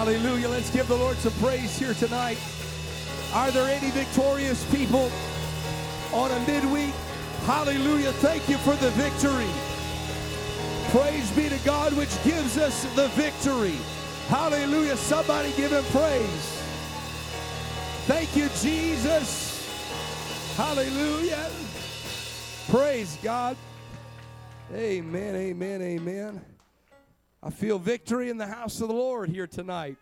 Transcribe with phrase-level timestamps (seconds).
[0.00, 0.48] Hallelujah.
[0.48, 2.38] Let's give the Lord some praise here tonight.
[3.34, 5.12] Are there any victorious people
[6.14, 6.94] on a midweek?
[7.44, 8.10] Hallelujah.
[8.12, 9.50] Thank you for the victory.
[10.88, 13.76] Praise be to God, which gives us the victory.
[14.28, 14.96] Hallelujah.
[14.96, 16.62] Somebody give him praise.
[18.06, 19.68] Thank you, Jesus.
[20.56, 21.50] Hallelujah.
[22.70, 23.54] Praise God.
[24.72, 26.49] Amen, amen, amen.
[27.42, 29.96] I feel victory in the house of the Lord here tonight.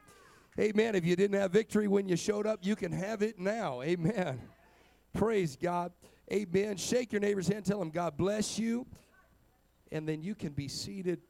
[0.58, 0.96] Amen.
[0.96, 3.80] If you didn't have victory when you showed up, you can have it now.
[3.82, 4.40] Amen.
[5.14, 5.92] Praise God.
[6.32, 6.76] Amen.
[6.76, 7.64] Shake your neighbor's hand.
[7.64, 8.86] Tell him, God bless you.
[9.92, 11.20] And then you can be seated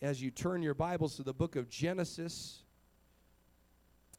[0.00, 2.62] as you turn your Bibles to the book of Genesis.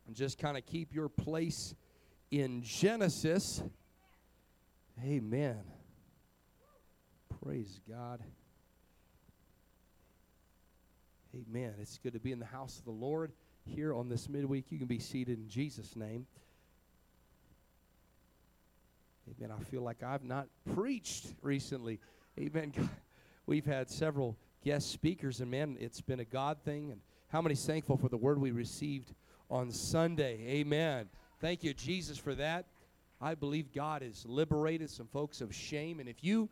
[0.08, 1.74] And just kind of keep your place
[2.32, 3.64] in Genesis.
[5.04, 5.62] Amen.
[7.42, 8.22] Praise God.
[11.34, 11.74] Amen.
[11.82, 13.32] It's good to be in the house of the Lord
[13.64, 14.66] here on this midweek.
[14.70, 16.28] You can be seated in Jesus' name.
[19.40, 19.56] Amen.
[19.58, 22.00] I feel like I've not preached recently.
[22.38, 22.74] Amen.
[23.46, 26.92] We've had several guest speakers, and man, it's been a God thing.
[26.92, 29.14] And how many's thankful for the word we received
[29.50, 30.38] on Sunday?
[30.48, 31.08] Amen.
[31.40, 32.66] Thank you, Jesus, for that.
[33.22, 36.02] I believe God has liberated some folks of shame.
[36.02, 36.50] And if you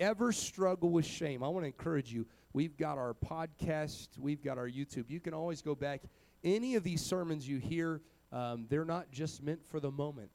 [0.00, 2.26] ever struggle with shame, I want to encourage you.
[2.52, 5.04] We've got our podcast, we've got our YouTube.
[5.08, 6.02] You can always go back.
[6.44, 8.00] Any of these sermons you hear,
[8.32, 10.30] um, they're not just meant for the moment.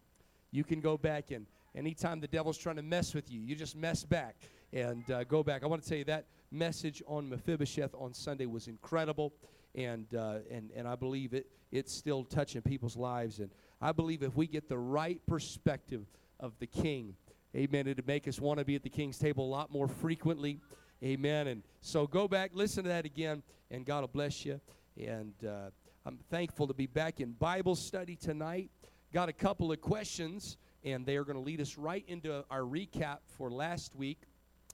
[0.52, 3.75] You can go back and anytime the devil's trying to mess with you, you just
[3.75, 4.36] mess back
[4.72, 5.64] and uh, go back.
[5.64, 9.33] I want to tell you that message on Mephibosheth on Sunday was incredible,
[9.75, 13.39] and uh, and and I believe it it's still touching people's lives.
[13.39, 13.50] And
[13.81, 16.05] I believe if we get the right perspective
[16.39, 17.16] of the King,
[17.56, 20.59] Amen, it'd make us want to be at the King's table a lot more frequently.
[21.04, 21.48] Amen.
[21.48, 24.60] And so go back, listen to that again, and God will bless you.
[24.98, 25.70] And uh,
[26.04, 28.72] I'm thankful to be back in Bible study tonight.
[29.14, 32.61] Got a couple of questions, and they are going to lead us right into our
[32.61, 34.23] recap for last week.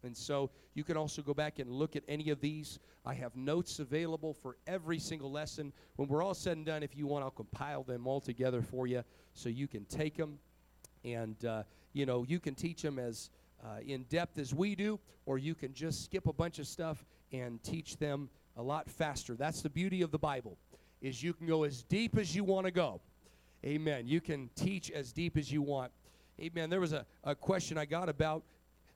[0.03, 2.79] And so you can also go back and look at any of these.
[3.05, 5.73] I have notes available for every single lesson.
[5.97, 8.87] When we're all said and done, if you want, I'll compile them all together for
[8.87, 9.03] you
[9.33, 10.39] so you can take them.
[11.03, 11.63] And, uh,
[11.93, 13.29] you know, you can teach them as
[13.63, 17.05] uh, in depth as we do, or you can just skip a bunch of stuff
[17.31, 19.35] and teach them a lot faster.
[19.35, 20.57] That's the beauty of the Bible,
[21.01, 23.01] is you can go as deep as you want to go.
[23.65, 24.07] Amen.
[24.07, 25.91] You can teach as deep as you want.
[26.39, 26.69] Amen.
[26.69, 28.43] There was a, a question I got about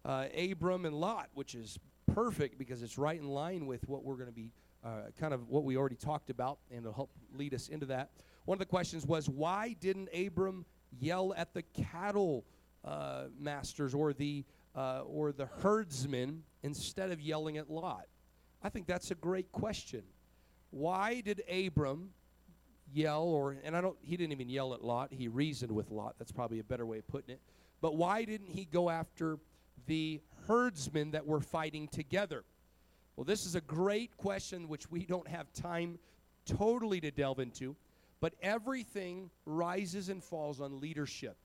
[0.06, 1.78] uh, Abram and Lot, which is
[2.14, 4.52] perfect because it's right in line with what we're going to be
[4.84, 8.10] uh, kind of what we already talked about, and it'll help lead us into that.
[8.46, 10.66] One of the questions was, why didn't Abram
[11.00, 12.44] yell at the cattle
[12.84, 14.44] uh, masters or the
[14.76, 18.08] uh, or the herdsmen instead of yelling at Lot?
[18.62, 20.04] I think that's a great question.
[20.72, 22.10] Why did Abram
[22.94, 26.16] yell or and I don't he didn't even yell at Lot, he reasoned with Lot.
[26.18, 27.42] That's probably a better way of putting it.
[27.82, 29.40] But why didn't he go after
[29.88, 32.44] the herdsmen that were fighting together?
[33.16, 36.00] Well, this is a great question which we don't have time
[36.46, 37.76] totally to delve into,
[38.22, 41.38] but everything rises and falls on leadership.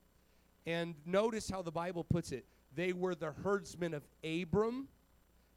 [0.69, 2.45] And notice how the Bible puts it.
[2.75, 4.87] They were the herdsmen of Abram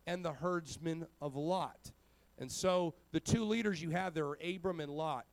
[0.07, 1.93] and the herdsmen of Lot.
[2.39, 5.27] And so the two leaders you have there are Abram and Lot.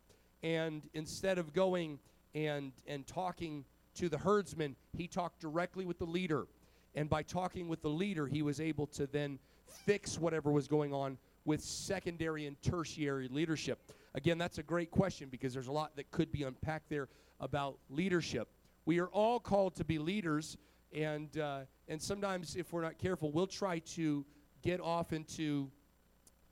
[0.43, 1.97] And instead of going
[2.35, 3.63] and, and talking
[3.95, 6.47] to the herdsman, he talked directly with the leader.
[6.93, 9.39] And by talking with the leader, he was able to then
[9.85, 13.79] fix whatever was going on with secondary and tertiary leadership.
[14.13, 17.07] Again, that's a great question because there's a lot that could be unpacked there
[17.39, 18.49] about leadership.
[18.89, 20.57] We are all called to be leaders,
[20.91, 24.25] and uh, and sometimes if we're not careful, we'll try to
[24.63, 25.69] get off into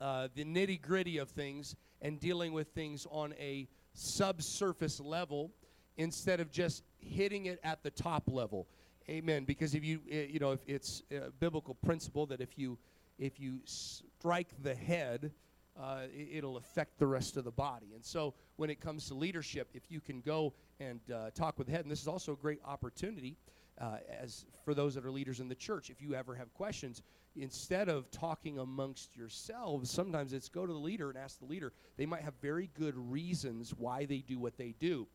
[0.00, 5.50] uh, the nitty gritty of things and dealing with things on a subsurface level
[5.96, 8.68] instead of just hitting it at the top level.
[9.10, 9.42] Amen.
[9.42, 12.78] Because if you eh, you know if it's a biblical principle that if you
[13.18, 15.32] if you strike the head,
[15.80, 17.92] uh, it'll affect the rest of the body.
[17.94, 21.68] And so, when it comes to leadership, if you can go and uh, talk with
[21.68, 23.36] the head, and this is also a great opportunity
[23.80, 25.90] uh, as for those that are leaders in the church.
[25.90, 27.02] If you ever have questions,
[27.36, 31.72] instead of talking amongst yourselves, sometimes it's go to the leader and ask the leader.
[31.96, 35.06] They might have very good reasons why they do what they do,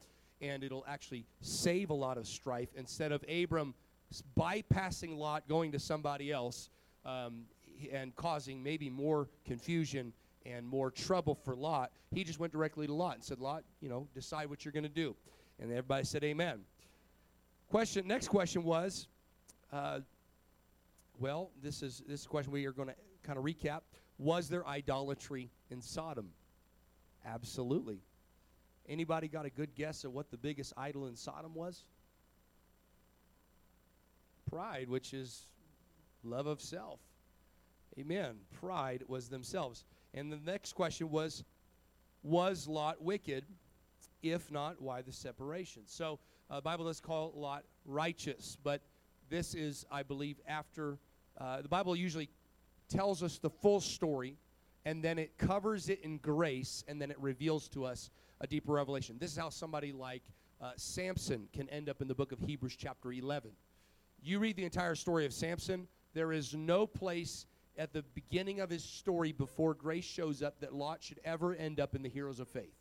[0.41, 3.73] and it'll actually save a lot of strife instead of Abram
[4.37, 6.69] bypassing Lot, going to somebody else.
[7.05, 7.43] Um,
[7.91, 10.13] and causing maybe more confusion
[10.45, 13.89] and more trouble for Lot, he just went directly to Lot and said, Lot, you
[13.89, 15.15] know, decide what you're going to do.
[15.59, 16.59] And everybody said, Amen.
[17.69, 18.07] Question.
[18.07, 19.07] Next question was,
[19.71, 19.99] uh,
[21.19, 23.81] well, this is this question we are going to kind of recap.
[24.17, 26.29] Was there idolatry in Sodom?
[27.25, 27.99] Absolutely.
[28.87, 31.85] Anybody got a good guess at what the biggest idol in Sodom was?
[34.49, 35.47] Pride, which is
[36.23, 36.99] love of self.
[37.97, 38.35] Amen.
[38.59, 39.85] Pride was themselves.
[40.13, 41.43] And the next question was
[42.23, 43.45] Was Lot wicked?
[44.21, 45.83] If not, why the separation?
[45.85, 46.19] So
[46.49, 48.81] uh, the Bible does call Lot righteous, but
[49.29, 50.97] this is, I believe, after
[51.37, 52.29] uh, the Bible usually
[52.87, 54.37] tells us the full story,
[54.85, 58.11] and then it covers it in grace, and then it reveals to us
[58.41, 59.17] a deeper revelation.
[59.19, 60.23] This is how somebody like
[60.61, 63.51] uh, Samson can end up in the book of Hebrews, chapter 11.
[64.21, 67.45] You read the entire story of Samson, there is no place
[67.77, 71.79] at the beginning of his story before grace shows up that Lot should ever end
[71.79, 72.75] up in the heroes of faith.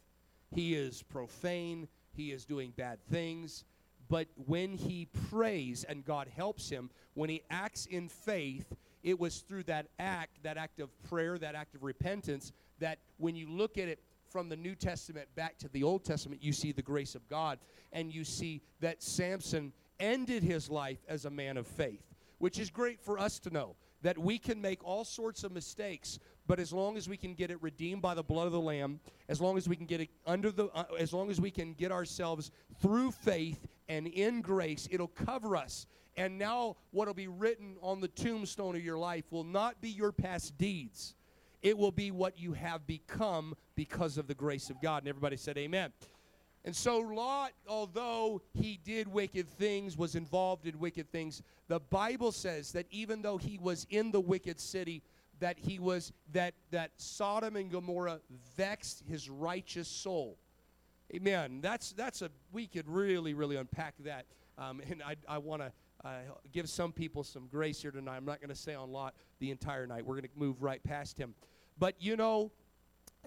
[0.55, 3.65] He is profane, he is doing bad things,
[4.09, 8.71] but when he prays and God helps him, when he acts in faith,
[9.03, 13.35] it was through that act, that act of prayer, that act of repentance, that when
[13.35, 16.73] you look at it from the New Testament back to the Old Testament, you see
[16.73, 17.59] the grace of God.
[17.93, 22.05] And you see that Samson ended his life as a man of faith,
[22.39, 26.19] which is great for us to know that we can make all sorts of mistakes,
[26.47, 29.01] but as long as we can get it redeemed by the blood of the lamb,
[29.29, 31.73] as long as we can get it under the uh, as long as we can
[31.75, 32.51] get ourselves
[32.81, 35.87] through faith and in grace, it'll cover us.
[36.17, 40.13] And now what'll be written on the tombstone of your life will not be your
[40.13, 41.15] past deeds.
[41.63, 45.03] It will be what you have become because of the grace of God.
[45.03, 45.93] And everybody said amen.
[46.65, 52.31] And so Lot, although he did wicked things, was involved in wicked things, the Bible
[52.31, 55.03] says that even though he was in the wicked city,
[55.41, 58.21] that he was that that Sodom and Gomorrah
[58.57, 60.39] vexed his righteous soul.
[61.13, 61.61] Amen.
[61.61, 64.27] That's that's a we could really really unpack that,
[64.57, 65.73] um, and I I want to
[66.05, 66.11] uh,
[66.53, 68.17] give some people some grace here tonight.
[68.17, 70.07] I'm not going to say on Lot the entire night.
[70.07, 71.35] We're going to move right past him,
[71.77, 72.53] but you know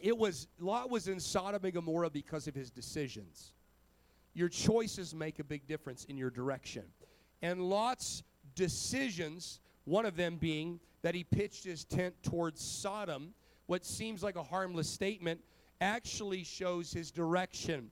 [0.01, 3.53] it was Lot was in Sodom and Gomorrah because of his decisions.
[4.33, 6.83] Your choices make a big difference in your direction.
[7.42, 8.24] And Lot's
[8.56, 13.33] decisions, one of them being that he pitched his tent towards Sodom,
[13.68, 15.39] what seems like a harmless statement,
[15.80, 17.92] actually shows his direction.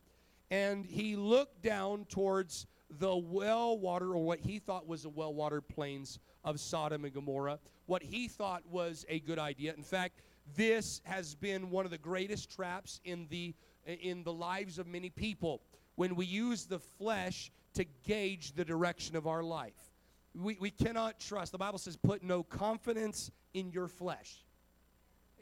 [0.51, 2.67] And he looked down towards
[2.99, 7.13] the well water, or what he thought was the well watered plains of Sodom and
[7.13, 9.73] Gomorrah, what he thought was a good idea.
[9.75, 10.21] In fact,
[10.55, 13.53] this has been one of the greatest traps in the
[13.85, 15.61] in the lives of many people
[15.95, 19.91] when we use the flesh to gauge the direction of our life.
[20.35, 21.51] We, we cannot trust.
[21.51, 24.43] The Bible says, put no confidence in your flesh.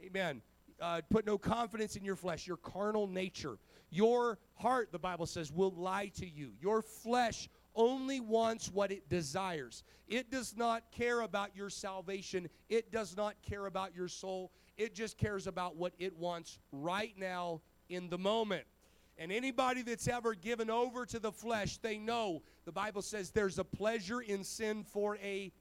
[0.04, 0.42] Amen.
[0.80, 3.58] Uh, put no confidence in your flesh, your carnal nature.
[3.90, 6.50] Your heart, the Bible says, will lie to you.
[6.60, 9.84] Your flesh only wants what it desires.
[10.08, 14.50] It does not care about your salvation, it does not care about your soul.
[14.82, 18.64] It just cares about what it wants right now in the moment.
[19.16, 23.60] And anybody that's ever given over to the flesh, they know the Bible says there's
[23.60, 25.52] a pleasure in sin for a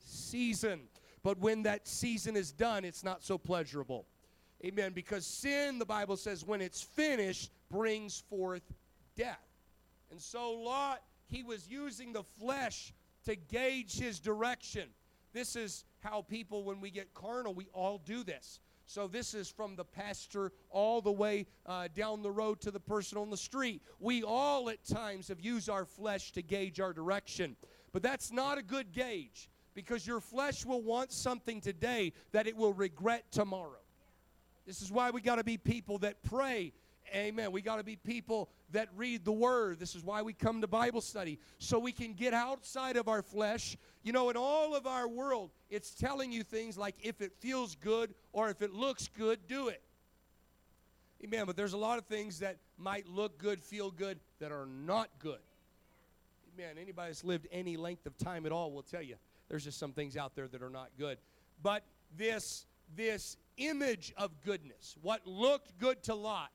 [0.00, 0.80] season.
[1.22, 4.06] But when that season is done, it's not so pleasurable.
[4.64, 4.92] Amen.
[4.92, 8.62] Because sin, the Bible says, when it's finished, brings forth
[9.14, 9.46] death.
[10.10, 12.92] And so Lot, he was using the flesh
[13.24, 14.88] to gauge his direction.
[15.32, 18.60] This is how people, when we get carnal, we all do this.
[18.86, 22.80] So this is from the pastor all the way uh, down the road to the
[22.80, 23.82] person on the street.
[23.98, 27.56] We all at times have used our flesh to gauge our direction.
[27.92, 32.56] But that's not a good gauge because your flesh will want something today that it
[32.56, 33.80] will regret tomorrow.
[34.66, 36.72] This is why we got to be people that pray
[37.12, 37.52] Amen.
[37.52, 39.78] We got to be people that read the word.
[39.78, 43.22] This is why we come to Bible study, so we can get outside of our
[43.22, 43.76] flesh.
[44.02, 47.74] You know, in all of our world, it's telling you things like if it feels
[47.76, 49.82] good or if it looks good, do it.
[51.22, 51.46] Amen.
[51.46, 55.08] But there's a lot of things that might look good, feel good, that are not
[55.18, 55.38] good.
[56.54, 56.76] Amen.
[56.80, 59.16] Anybody that's lived any length of time at all will tell you
[59.48, 61.18] there's just some things out there that are not good.
[61.62, 61.84] But
[62.16, 66.50] this this image of goodness, what looked good to Lot,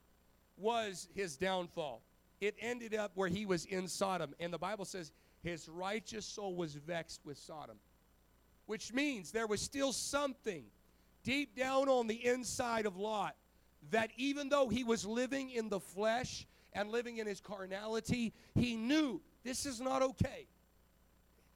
[0.60, 2.01] was his downfall.
[2.42, 4.34] It ended up where he was in Sodom.
[4.39, 5.12] And the Bible says
[5.44, 7.78] his righteous soul was vexed with Sodom,
[8.66, 10.66] which means there was still something
[11.24, 13.36] deep down on the inside of Lot
[13.92, 18.75] that even though he was living in the flesh and living in his carnality, he
[18.75, 20.48] knew this is not okay.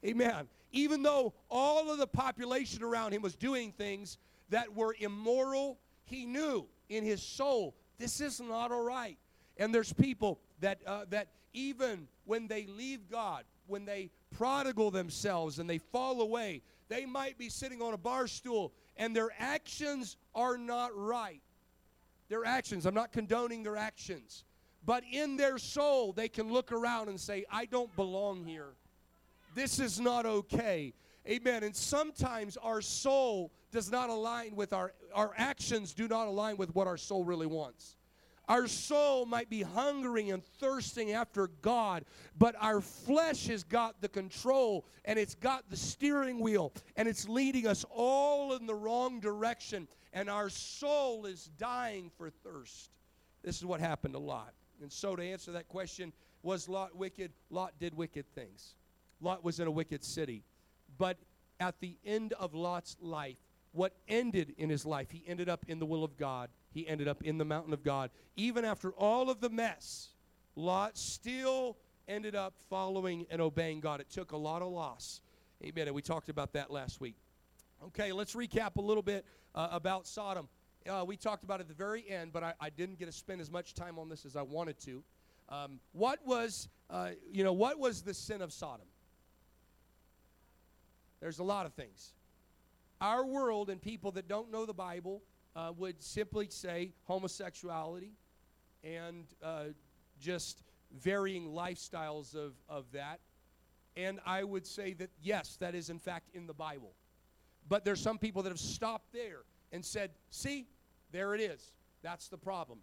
[0.05, 0.48] Amen.
[0.72, 4.17] Even though all of the population around him was doing things
[4.50, 9.17] that were immoral, he knew in his soul this is not all right.
[9.57, 15.59] And there's people that, uh, that even when they leave God, when they prodigal themselves
[15.59, 20.17] and they fall away, they might be sitting on a bar stool and their actions
[20.35, 21.41] are not right.
[22.29, 22.85] their actions.
[22.85, 24.43] I'm not condoning their actions.
[24.85, 28.73] But in their soul, they can look around and say, I don't belong here.
[29.55, 30.93] This is not okay.
[31.27, 31.63] Amen.
[31.63, 36.75] And sometimes our soul does not align with our, our actions, do not align with
[36.75, 37.96] what our soul really wants.
[38.50, 42.03] Our soul might be hungering and thirsting after God,
[42.38, 47.30] but our flesh has got the control and it's got the steering wheel and it's
[47.30, 52.92] leading us all in the wrong direction, and our soul is dying for thirst.
[53.44, 54.53] This is what happened to Lot.
[54.82, 56.12] And so, to answer that question,
[56.42, 57.32] was Lot wicked?
[57.50, 58.75] Lot did wicked things.
[59.22, 60.44] Lot was in a wicked city.
[60.97, 61.17] But
[61.59, 63.38] at the end of Lot's life,
[63.71, 66.50] what ended in his life, he ended up in the will of God.
[66.71, 68.12] He ended up in the mountain of God.
[68.35, 70.09] Even after all of the mess,
[70.55, 74.00] Lot still ended up following and obeying God.
[74.00, 75.21] It took a lot of loss.
[75.63, 75.88] Amen.
[75.88, 77.15] And we talked about that last week.
[77.88, 80.47] Okay, let's recap a little bit uh, about Sodom.
[80.88, 83.12] Uh, we talked about it at the very end, but I, I, didn't get to
[83.12, 85.03] spend as much time on this as I wanted to.
[85.47, 88.85] Um, what was, uh, you know, what was the sin of Sodom?
[91.24, 92.12] There's a lot of things.
[93.00, 95.24] Our world and people that don't know the Bible
[95.56, 98.12] uh, would simply say homosexuality
[98.84, 99.68] and uh,
[100.20, 103.22] just varying lifestyles of, of that.
[103.96, 106.92] And I would say that, yes, that is in fact in the Bible.
[107.70, 110.68] But there's some people that have stopped there and said, see,
[111.13, 111.72] there it is.
[112.01, 112.80] That's the problem.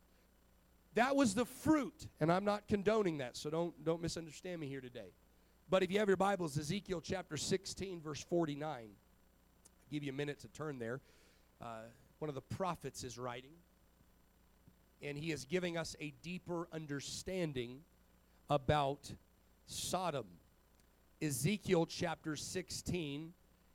[0.95, 4.81] That was the fruit, and I'm not condoning that, so don't, don't misunderstand me here
[4.81, 5.13] today.
[5.71, 8.69] But if you have your Bibles, Ezekiel chapter 16, verse 49.
[8.73, 8.89] I'll
[9.89, 11.01] give you a minute to turn there.
[11.63, 11.83] Uh,
[12.19, 13.53] one of the prophets is writing,
[15.01, 17.83] and he is giving us a deeper understanding
[18.49, 19.13] about
[19.67, 20.27] Sodom.
[21.23, 23.33] Ezekiel chapter 16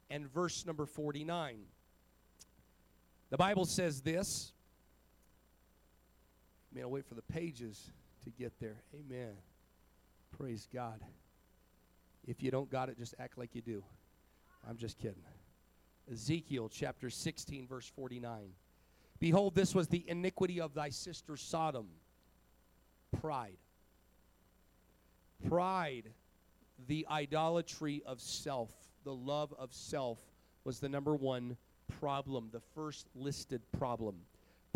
[0.09, 1.59] and verse number 49.
[3.29, 4.51] The Bible says this.
[6.73, 7.89] Man, I'll wait for the pages
[8.25, 8.81] to get there.
[8.93, 9.31] Amen.
[10.37, 10.99] Praise God.
[12.27, 13.83] If you don't got it, just act like you do.
[14.67, 15.23] I'm just kidding.
[16.11, 18.49] Ezekiel chapter 16, verse 49.
[19.19, 21.87] Behold, this was the iniquity of thy sister Sodom
[23.21, 23.57] pride.
[25.47, 26.11] Pride,
[26.87, 28.71] the idolatry of self,
[29.03, 30.19] the love of self,
[30.63, 31.57] was the number one
[31.99, 34.15] problem, the first listed problem.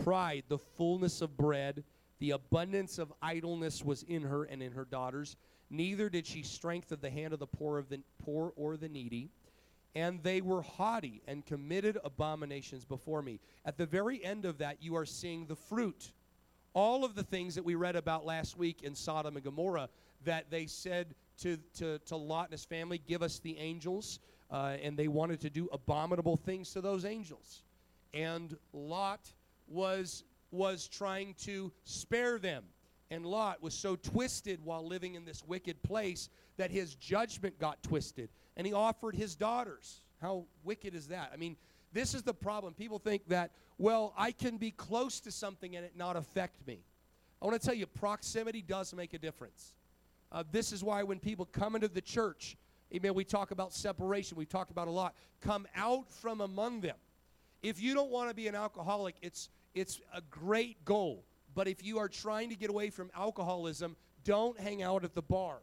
[0.04, 1.84] Pride, the fullness of bread,
[2.20, 5.36] the abundance of idleness was in her and in her daughters.
[5.70, 9.30] Neither did she strengthen the hand of the poor of the poor or the needy.
[9.96, 13.40] And they were haughty and committed abominations before me.
[13.66, 16.12] At the very end of that, you are seeing the fruit.
[16.74, 19.90] All of the things that we read about last week in Sodom and Gomorrah
[20.26, 24.20] that they said to, to, to Lot and his family, Give us the angels.
[24.52, 27.62] Uh, and they wanted to do abominable things to those angels.
[28.14, 29.32] And Lot
[29.68, 32.64] was, was trying to spare them.
[33.12, 37.82] And Lot was so twisted while living in this wicked place that his judgment got
[37.82, 38.30] twisted.
[38.56, 40.02] And he offered his daughters.
[40.22, 41.32] How wicked is that?
[41.34, 41.56] I mean,
[41.92, 42.74] this is the problem.
[42.74, 46.84] People think that, well, I can be close to something and it not affect me.
[47.42, 49.74] I want to tell you, proximity does make a difference.
[50.32, 52.58] Uh, this is why when people come into the church,
[52.94, 54.38] amen, we talk about separation.
[54.38, 55.16] We've talked about a lot.
[55.42, 56.98] Come out from among them.
[57.64, 61.24] If you don't want to be an alcoholic, it's, it's a great goal.
[61.56, 65.22] But if you are trying to get away from alcoholism, don't hang out at the
[65.22, 65.60] bar.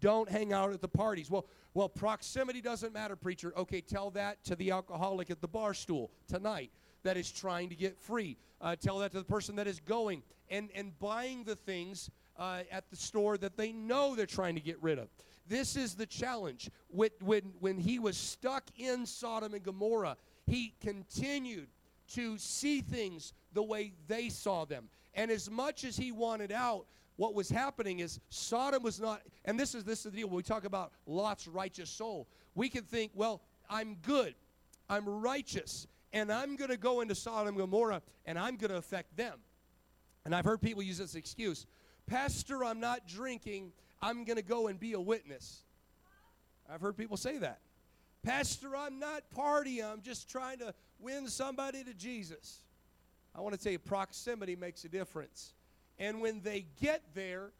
[0.00, 1.30] Don't hang out at the parties.
[1.30, 3.52] Well, well, proximity doesn't matter, preacher.
[3.56, 6.70] Okay, tell that to the alcoholic at the bar stool tonight
[7.02, 8.36] that is trying to get free.
[8.60, 12.60] Uh, tell that to the person that is going and, and buying the things uh,
[12.70, 15.08] at the store that they know they're trying to get rid of.
[15.46, 16.70] This is the challenge.
[16.88, 20.16] When, when, when he was stuck in Sodom and Gomorrah,
[20.46, 21.68] he continued
[22.14, 24.88] to see things the way they saw them.
[25.14, 26.86] And as much as he wanted out,
[27.16, 30.28] what was happening is Sodom was not, and this is this is the deal.
[30.28, 34.34] When we talk about Lot's righteous soul, we can think, well, I'm good,
[34.88, 38.76] I'm righteous, and I'm going to go into Sodom and Gomorrah, and I'm going to
[38.76, 39.38] affect them.
[40.24, 41.66] And I've heard people use this excuse,
[42.06, 43.72] Pastor, I'm not drinking.
[44.00, 45.64] I'm going to go and be a witness.
[46.70, 47.60] I've heard people say that.
[48.22, 49.90] Pastor, I'm not partying.
[49.90, 52.62] I'm just trying to win somebody to Jesus.
[53.38, 55.54] I want to tell you, proximity makes a difference.
[55.96, 57.52] And when they get there,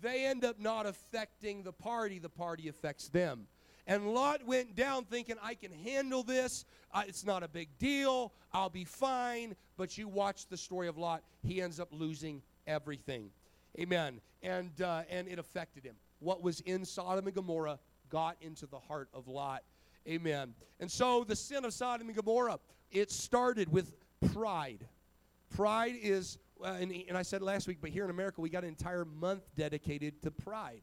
[0.00, 3.46] they end up not affecting the party, the party affects them.
[3.86, 6.64] And Lot went down thinking, I can handle this.
[6.92, 8.32] Uh, it's not a big deal.
[8.52, 9.54] I'll be fine.
[9.76, 11.22] But you watch the story of Lot.
[11.44, 13.30] He ends up losing everything.
[13.78, 14.20] Amen.
[14.42, 15.94] And, uh, and it affected him.
[16.18, 19.62] What was in Sodom and Gomorrah got into the heart of Lot.
[20.08, 20.54] Amen.
[20.80, 22.58] And so the sin of Sodom and Gomorrah,
[22.90, 23.92] it started with
[24.32, 24.88] pride.
[25.54, 28.62] Pride is, uh, and, and I said last week, but here in America, we got
[28.62, 30.82] an entire month dedicated to pride.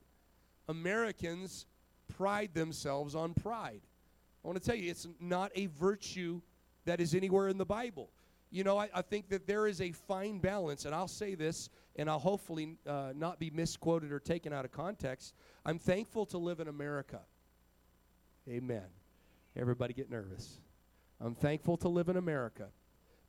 [0.68, 1.66] Americans
[2.08, 3.82] pride themselves on pride.
[4.44, 6.42] I want to tell you, it's not a virtue
[6.86, 8.10] that is anywhere in the Bible.
[8.52, 11.70] You know, I, I think that there is a fine balance, and I'll say this,
[11.96, 15.34] and I'll hopefully uh, not be misquoted or taken out of context.
[15.66, 17.20] I'm thankful to live in America.
[18.48, 18.86] Amen.
[19.56, 20.60] Everybody get nervous.
[21.22, 22.68] I'm thankful to live in America.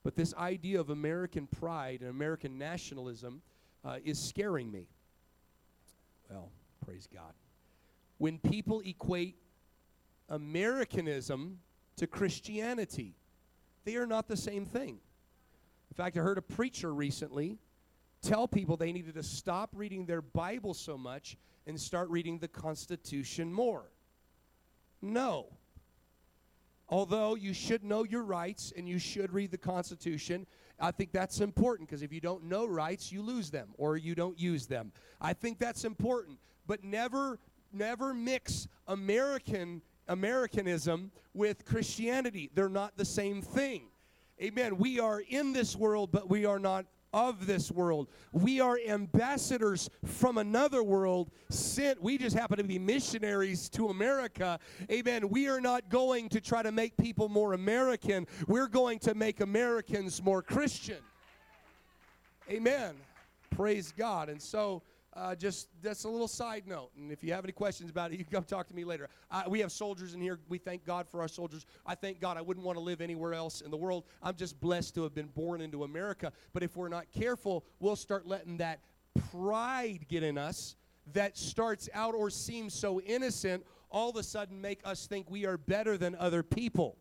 [0.03, 3.43] But this idea of American pride and American nationalism
[3.85, 4.87] uh, is scaring me.
[6.31, 6.51] Well,
[6.85, 7.33] praise God.
[8.19, 9.37] When people equate
[10.29, 11.59] Americanism
[11.97, 13.15] to Christianity,
[13.85, 14.99] they are not the same thing.
[15.91, 17.59] In fact, I heard a preacher recently
[18.23, 22.49] tell people they needed to stop reading their Bible so much and start reading the
[22.49, 23.91] Constitution more.
[25.03, 25.47] No.
[26.91, 30.45] Although you should know your rights and you should read the Constitution,
[30.81, 34.17] I think that's important because if you don't know rights, you lose them or you
[34.17, 34.93] don't use them.
[35.21, 37.39] I think that's important, but never
[37.73, 42.51] never mix American Americanism with Christianity.
[42.55, 43.85] They're not the same thing.
[44.43, 44.79] Amen.
[44.79, 48.09] We are in this world, but we are not of this world.
[48.33, 52.03] We are ambassadors from another world sent.
[52.03, 54.59] We just happen to be missionaries to America.
[54.91, 55.29] Amen.
[55.29, 58.27] We are not going to try to make people more American.
[58.47, 60.99] We're going to make Americans more Christian.
[62.51, 62.95] Amen.
[63.51, 64.29] Praise God.
[64.29, 64.83] And so
[65.15, 66.91] uh, just that's a little side note.
[66.97, 69.09] And if you have any questions about it, you can come talk to me later.
[69.31, 70.39] Uh, we have soldiers in here.
[70.49, 71.67] We thank God for our soldiers.
[71.85, 74.05] I thank God I wouldn't want to live anywhere else in the world.
[74.23, 76.33] I'm just blessed to have been born into America.
[76.53, 78.81] But if we're not careful, we'll start letting that
[79.33, 80.77] pride get in us
[81.13, 85.45] that starts out or seems so innocent all of a sudden make us think we
[85.45, 86.97] are better than other people.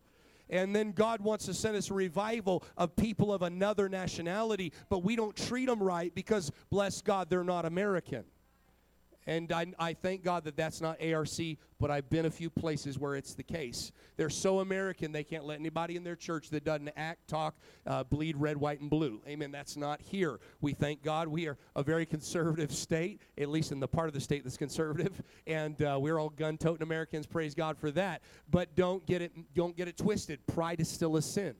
[0.50, 5.04] And then God wants to send us a revival of people of another nationality, but
[5.04, 8.24] we don't treat them right because, bless God, they're not American.
[9.26, 11.28] And I, I, thank God that that's not ARC,
[11.78, 13.92] but I've been a few places where it's the case.
[14.16, 17.54] They're so American, they can't let anybody in their church that doesn't act, talk,
[17.86, 19.20] uh, bleed red, white, and blue.
[19.28, 19.52] Amen.
[19.52, 20.40] That's not here.
[20.60, 24.14] We thank God we are a very conservative state, at least in the part of
[24.14, 27.26] the state that's conservative, and uh, we're all gun-toting Americans.
[27.26, 28.22] Praise God for that.
[28.50, 30.46] But don't get it, don't get it twisted.
[30.46, 31.54] Pride is still a sin.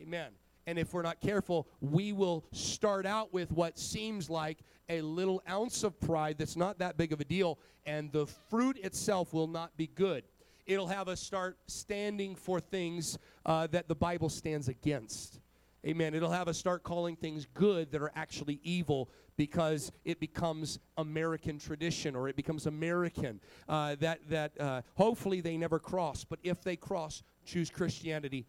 [0.00, 0.32] Amen.
[0.66, 5.42] And if we're not careful, we will start out with what seems like a little
[5.48, 9.46] ounce of pride that's not that big of a deal, and the fruit itself will
[9.46, 10.24] not be good.
[10.66, 15.40] It'll have us start standing for things uh, that the Bible stands against.
[15.86, 16.14] Amen.
[16.14, 21.60] It'll have us start calling things good that are actually evil because it becomes American
[21.60, 23.38] tradition or it becomes American.
[23.68, 28.46] Uh, that that uh, hopefully they never cross, but if they cross, choose Christianity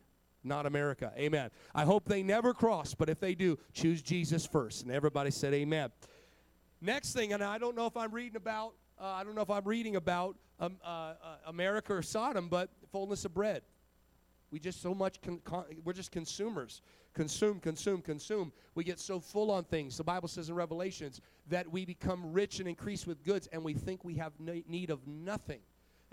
[0.47, 1.11] not America.
[1.17, 1.49] Amen.
[1.75, 4.83] I hope they never cross, but if they do, choose Jesus first.
[4.83, 5.91] And everybody said, Amen.
[6.81, 9.49] Next thing, and I don't know if I'm reading about, uh, I don't know if
[9.49, 11.13] I'm reading about um, uh, uh,
[11.47, 13.63] America or Sodom, but fullness of bread.
[14.51, 16.81] We just so much, con- con- we're just consumers.
[17.13, 18.53] Consume, consume, consume.
[18.75, 19.97] We get so full on things.
[19.97, 23.73] The Bible says in Revelations that we become rich and increase with goods, and we
[23.73, 25.59] think we have need of nothing.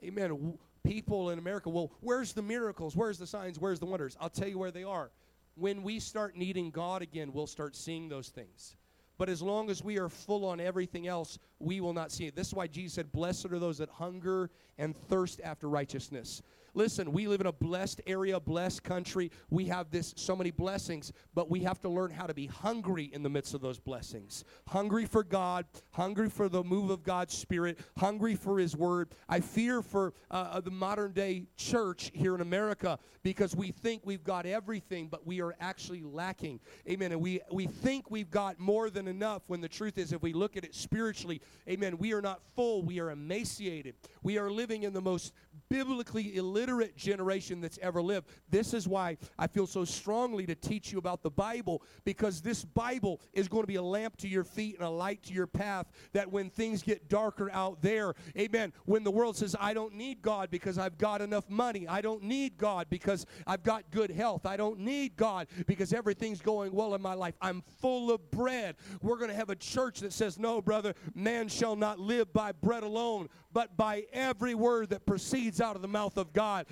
[0.03, 2.95] Amen people in America, well, where's the miracles?
[2.95, 3.59] Where's the signs?
[3.59, 4.17] Where's the wonders?
[4.21, 5.11] I'll tell you where they are.
[5.57, 8.77] When we start needing God again, we'll start seeing those things.
[9.17, 12.35] But as long as we are full on everything else, we will not see it.
[12.35, 16.43] This is why Jesus said, Blessed are those that hunger and thirst after righteousness.
[16.75, 19.31] Listen, we live in a blessed area, blessed country.
[19.49, 23.11] We have this so many blessings, but we have to learn how to be hungry
[23.13, 24.45] in the midst of those blessings.
[24.67, 29.11] Hungry for God, hungry for the move of God's Spirit, hungry for His Word.
[29.29, 34.03] I fear for uh, uh, the modern day church here in America because we think
[34.05, 36.59] we've got everything, but we are actually lacking.
[36.89, 37.13] Amen.
[37.13, 40.33] And we we think we've got more than enough when the truth is, if we
[40.33, 41.99] look at it spiritually, Amen.
[41.99, 42.83] We are not full.
[42.83, 43.95] We are emaciated.
[44.23, 45.33] We are living in the most
[45.75, 48.29] biblically illiterate generation that's ever lived.
[48.49, 52.65] This is why I feel so strongly to teach you about the Bible because this
[52.65, 55.49] Bible is going to be a lamp to your feet and a light to your
[55.49, 55.87] path.
[56.13, 60.23] That when things get darker out there, amen, when the world says, I don't need
[60.23, 64.47] God because I've got enough money, I don't need God because I've got good health,
[64.47, 68.77] I don't need God because everything's going well in my life, I'm full of bread.
[69.03, 72.53] We're going to have a church that says, No, brother, man shall not live by
[72.53, 76.67] bread alone, but by every word that proceeds out of the mouth of God.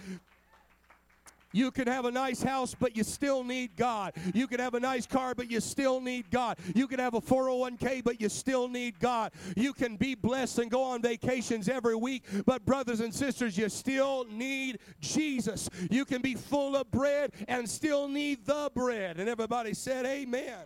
[1.55, 4.15] You can have a nice house, but you still need God.
[4.35, 6.59] You can have a nice car, but you still need God.
[6.75, 9.33] You can have a 401k, but you still need God.
[9.55, 13.69] You can be blessed and go on vacations every week, but brothers and sisters, you
[13.69, 15.69] still need Jesus.
[15.91, 19.21] You can be full of bread and still need the bread.
[19.21, 20.65] And everybody said, Amen.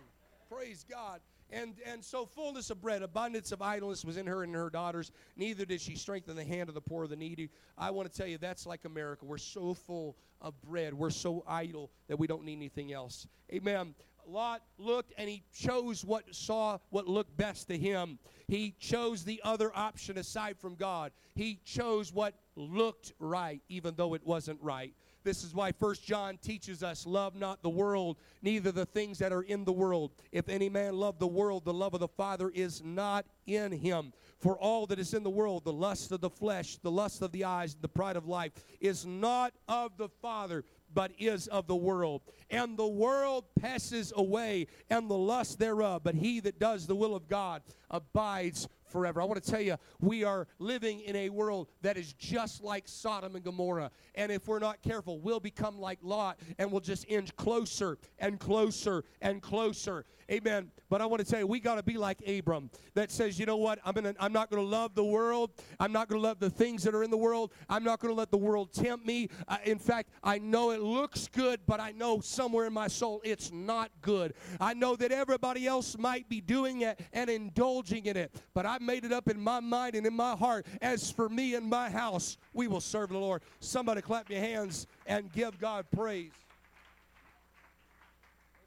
[0.49, 1.19] Praise God.
[1.49, 5.11] And, and so fullness of bread, abundance of idleness was in her and her daughters.
[5.37, 7.49] Neither did she strengthen the hand of the poor or the needy.
[7.77, 9.25] I want to tell you, that's like America.
[9.25, 10.93] We're so full of bread.
[10.93, 13.27] We're so idle that we don't need anything else.
[13.53, 13.95] Amen.
[14.27, 18.19] Lot looked and he chose what saw what looked best to him.
[18.49, 21.13] He chose the other option aside from God.
[21.33, 24.93] He chose what looked right, even though it wasn't right.
[25.27, 29.33] This is why First John teaches us love not the world, neither the things that
[29.33, 30.11] are in the world.
[30.31, 34.13] If any man love the world, the love of the Father is not in him.
[34.39, 37.33] For all that is in the world, the lust of the flesh, the lust of
[37.33, 40.63] the eyes, the pride of life, is not of the Father,
[40.93, 42.21] but is of the world.
[42.49, 47.15] And the world passes away, and the lust thereof, but he that does the will
[47.15, 49.21] of God abides forever.
[49.21, 52.87] I want to tell you, we are living in a world that is just like
[52.87, 53.91] Sodom and Gomorrah.
[54.15, 58.39] And if we're not careful, we'll become like Lot and we'll just inch closer and
[58.39, 60.05] closer and closer.
[60.29, 60.71] Amen.
[60.89, 63.45] But I want to tell you, we got to be like Abram that says, you
[63.45, 63.79] know what?
[63.85, 65.51] I'm, gonna, I'm not going to love the world.
[65.79, 67.53] I'm not going to love the things that are in the world.
[67.69, 69.29] I'm not going to let the world tempt me.
[69.47, 73.21] Uh, in fact, I know it looks good, but I know somewhere in my soul
[73.23, 74.33] it's not good.
[74.59, 78.83] I know that everybody else might be doing it and indulging in it, but I've
[78.83, 80.67] made it up in my mind and in my heart.
[80.83, 83.41] As for me and my house, we will serve the Lord.
[83.59, 86.29] Somebody clap your hands and give God praise.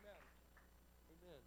[0.02, 0.16] Amen.
[1.22, 1.38] Amen.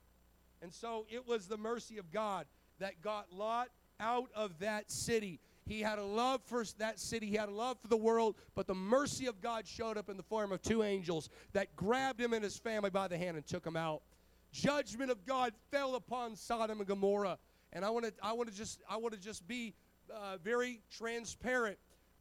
[0.61, 2.45] And so it was the mercy of God
[2.79, 3.67] that got Lot
[3.99, 5.41] out of that city.
[5.65, 8.65] He had a love for that city, he had a love for the world, but
[8.65, 12.31] the mercy of God showed up in the form of two angels that grabbed him
[12.31, 14.03] and his family by the hand and took him out.
[14.53, 17.37] Judgment of God fell upon Sodom and Gomorrah.
[17.73, 19.73] And I want to I want to just I want to just be
[20.13, 21.77] uh, very transparent.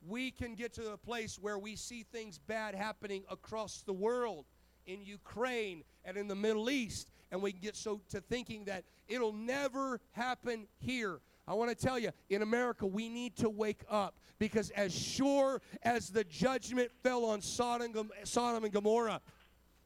[0.06, 4.46] We can get to a place where we see things bad happening across the world
[4.86, 8.84] in Ukraine and in the Middle East and we can get so to thinking that
[9.08, 11.20] it'll never happen here.
[11.48, 15.60] I want to tell you, in America, we need to wake up because as sure
[15.82, 19.20] as the judgment fell on Sodom, Sodom and Gomorrah,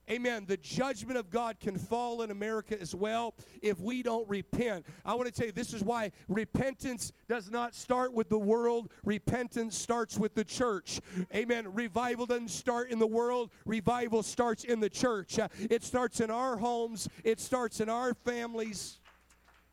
[0.08, 0.44] Amen.
[0.46, 4.86] The judgment of God can fall in America as well if we don't repent.
[5.04, 8.92] I want to tell you, this is why repentance does not start with the world.
[9.04, 11.00] Repentance starts with the church.
[11.34, 11.74] Amen.
[11.74, 15.40] Revival doesn't start in the world, revival starts in the church.
[15.40, 19.00] Uh, it starts in our homes, it starts in our families.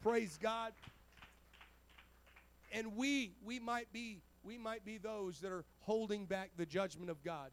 [0.02, 0.74] Praise God.
[2.72, 7.12] And we, we might be, we might be those that are holding back the judgment
[7.12, 7.52] of God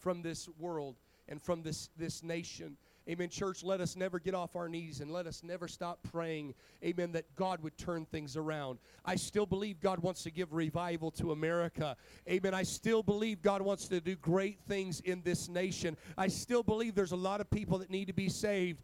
[0.00, 0.96] from this world
[1.28, 2.76] and from this, this nation.
[3.08, 3.30] Amen.
[3.30, 6.52] Church, let us never get off our knees and let us never stop praying.
[6.84, 7.12] Amen.
[7.12, 8.78] That God would turn things around.
[9.04, 11.96] I still believe God wants to give revival to America.
[12.28, 12.52] Amen.
[12.52, 15.96] I still believe God wants to do great things in this nation.
[16.18, 18.82] I still believe there's a lot of people that need to be saved.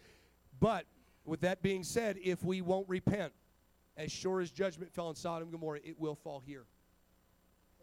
[0.59, 0.87] But
[1.27, 3.33] with that being said, if we won't repent,
[3.97, 6.65] as sure as judgment fell on Sodom and Gomorrah, it will fall here.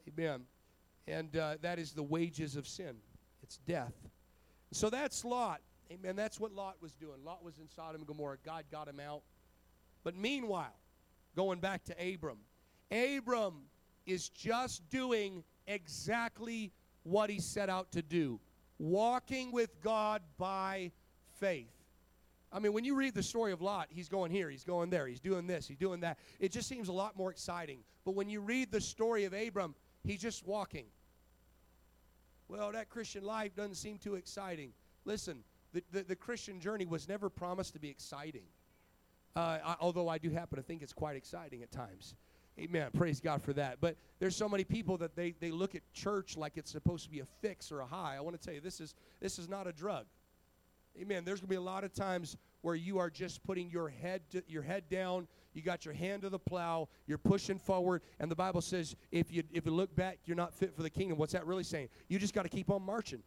[0.08, 0.42] Amen.
[1.08, 2.96] And uh, that is the wages of sin
[3.44, 3.94] it's death.
[4.72, 5.62] So that's Lot.
[5.92, 6.16] Amen.
[6.16, 7.24] That's what Lot was doing.
[7.26, 8.38] Lot was in Sodom and Gomorrah.
[8.46, 9.22] God got him out.
[10.04, 10.76] But meanwhile,
[11.36, 12.38] going back to Abram,
[12.92, 13.64] Abram
[14.06, 16.72] is just doing exactly
[17.04, 18.40] what he set out to do
[18.82, 20.92] walking with God by
[21.40, 21.72] faith.
[22.52, 25.08] I mean, when you read the story of Lot, he's going here, he's going there,
[25.08, 26.18] he's doing this, he's doing that.
[26.40, 27.80] It just seems a lot more exciting.
[28.04, 30.86] But when you read the story of Abram, he's just walking
[32.52, 34.74] well, that Christian life doesn't seem too exciting.
[35.06, 38.44] Listen, the, the, the Christian journey was never promised to be exciting.
[39.38, 42.16] Uh, I, although I do happen to think it's quite exciting at times.
[42.60, 42.90] Amen.
[42.94, 43.78] Praise God for that.
[43.80, 47.10] But there's so many people that they, they look at church like it's supposed to
[47.10, 48.18] be a fix or a high.
[48.18, 50.06] I want to tell you, this is this is not a drug.
[51.02, 51.24] Amen.
[51.24, 54.22] There's going to be a lot of times where you are just putting your head
[54.32, 58.30] to, your head down you got your hand to the plow, you're pushing forward, and
[58.30, 61.18] the Bible says if you if you look back, you're not fit for the kingdom.
[61.18, 61.90] What's that really saying?
[62.08, 63.24] You just got to keep on marching.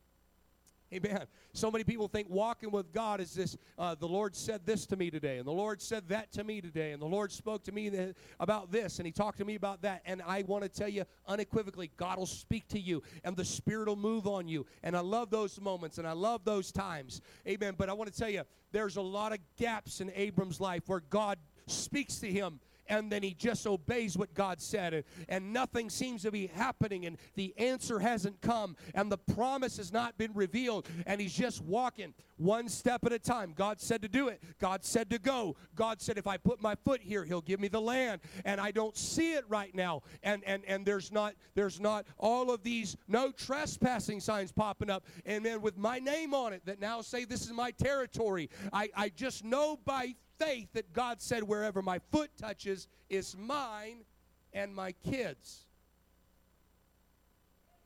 [0.94, 1.24] Amen.
[1.52, 4.96] So many people think walking with God is this uh, the Lord said this to
[4.96, 7.72] me today, and the Lord said that to me today, and the Lord spoke to
[7.72, 10.02] me th- about this, and He talked to me about that.
[10.04, 13.88] And I want to tell you unequivocally, God will speak to you, and the Spirit
[13.88, 14.66] will move on you.
[14.84, 17.22] And I love those moments, and I love those times.
[17.48, 17.74] Amen.
[17.76, 21.02] But I want to tell you, there's a lot of gaps in Abram's life where
[21.10, 25.90] God speaks to him and then he just obeys what God said, and, and nothing
[25.90, 30.32] seems to be happening, and the answer hasn't come, and the promise has not been
[30.34, 33.52] revealed, and he's just walking one step at a time.
[33.54, 35.56] God said to do it, God said to go.
[35.74, 38.70] God said, if I put my foot here, he'll give me the land, and I
[38.70, 40.02] don't see it right now.
[40.22, 45.04] And and and there's not there's not all of these no trespassing signs popping up,
[45.24, 48.50] and then with my name on it that now say this is my territory.
[48.72, 54.04] I, I just know by faith that God said, wherever my foot touches is mine
[54.52, 55.66] and my kids.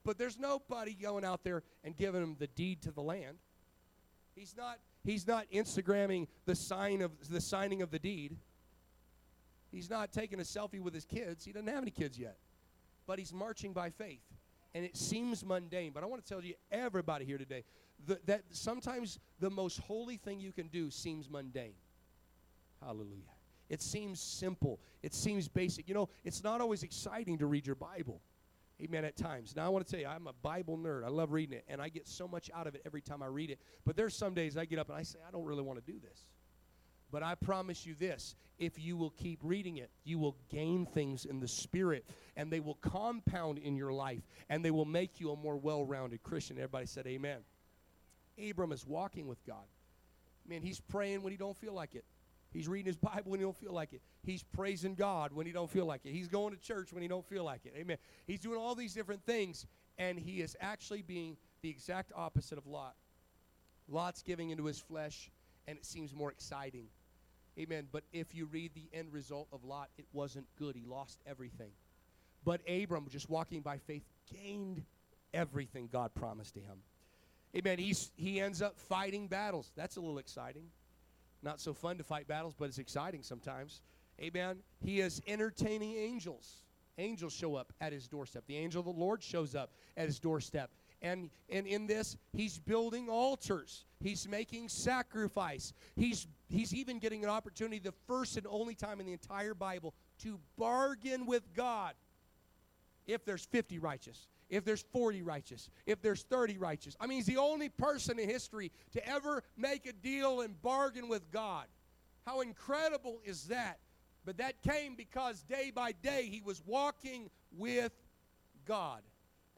[0.04, 3.37] But there's nobody going out there and giving him the deed to the land.
[4.34, 8.37] He's not, he's not Instagramming the sign of the signing of the deed.
[9.70, 11.44] He's not taking a selfie with his kids.
[11.44, 12.38] He doesn't have any kids yet.
[13.06, 14.22] But he's marching by faith.
[14.74, 15.92] And it seems mundane.
[15.92, 17.64] But I want to tell you, everybody here today,
[18.06, 21.74] the, that sometimes the most holy thing you can do seems mundane.
[22.84, 23.34] Hallelujah.
[23.68, 24.80] It seems simple.
[25.02, 25.88] It seems basic.
[25.88, 28.20] You know, it's not always exciting to read your Bible.
[28.80, 29.04] Amen.
[29.04, 29.56] At times.
[29.56, 31.04] Now, I want to tell you, I'm a Bible nerd.
[31.04, 33.26] I love reading it, and I get so much out of it every time I
[33.26, 33.58] read it.
[33.84, 35.92] But there's some days I get up and I say, I don't really want to
[35.92, 36.28] do this.
[37.10, 41.24] But I promise you this if you will keep reading it, you will gain things
[41.24, 42.04] in the Spirit,
[42.36, 45.84] and they will compound in your life, and they will make you a more well
[45.84, 46.56] rounded Christian.
[46.56, 47.38] Everybody said, Amen.
[48.48, 49.66] Abram is walking with God.
[50.46, 52.04] Man, he's praying when he don't feel like it.
[52.50, 54.00] He's reading his Bible when he don't feel like it.
[54.22, 56.12] He's praising God when he don't feel like it.
[56.12, 57.74] He's going to church when he don't feel like it.
[57.76, 57.98] Amen.
[58.26, 59.66] He's doing all these different things,
[59.98, 62.94] and he is actually being the exact opposite of Lot.
[63.88, 65.30] Lot's giving into his flesh,
[65.66, 66.87] and it seems more exciting.
[67.58, 67.87] Amen.
[67.90, 70.74] But if you read the end result of Lot, it wasn't good.
[70.76, 71.72] He lost everything.
[72.44, 74.84] But Abram, just walking by faith, gained
[75.34, 76.78] everything God promised to him.
[77.56, 77.78] Amen.
[77.78, 79.72] He's, he ends up fighting battles.
[79.76, 80.66] That's a little exciting.
[81.42, 83.83] Not so fun to fight battles, but it's exciting sometimes.
[84.20, 84.59] Amen.
[84.81, 86.64] He is entertaining angels.
[86.98, 88.44] Angels show up at his doorstep.
[88.48, 90.70] The angel of the Lord shows up at his doorstep.
[91.01, 93.85] And, and in this, he's building altars.
[94.03, 95.72] He's making sacrifice.
[95.94, 99.94] He's, he's even getting an opportunity, the first and only time in the entire Bible,
[100.22, 101.94] to bargain with God
[103.07, 106.96] if there's 50 righteous if there's 40 righteous, if there's 30 righteous.
[107.00, 111.08] I mean, he's the only person in history to ever make a deal and bargain
[111.08, 111.66] with God.
[112.26, 113.78] How incredible is that?
[114.24, 117.92] But that came because day by day he was walking with
[118.66, 119.00] God.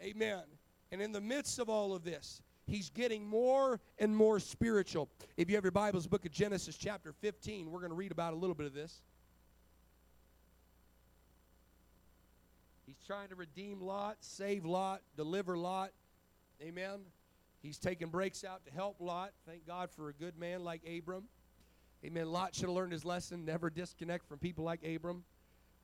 [0.03, 0.43] Amen.
[0.93, 5.09] And in the midst of all of this, he's getting more and more spiritual.
[5.37, 8.33] If you have your Bibles, book of Genesis, chapter 15, we're going to read about
[8.33, 9.03] a little bit of this.
[12.91, 15.93] He's trying to redeem Lot, save Lot, deliver Lot.
[16.61, 16.99] Amen.
[17.63, 19.31] He's taking breaks out to help Lot.
[19.47, 21.29] Thank God for a good man like Abram.
[22.05, 22.33] Amen.
[22.33, 23.45] Lot should have learned his lesson.
[23.45, 25.23] Never disconnect from people like Abram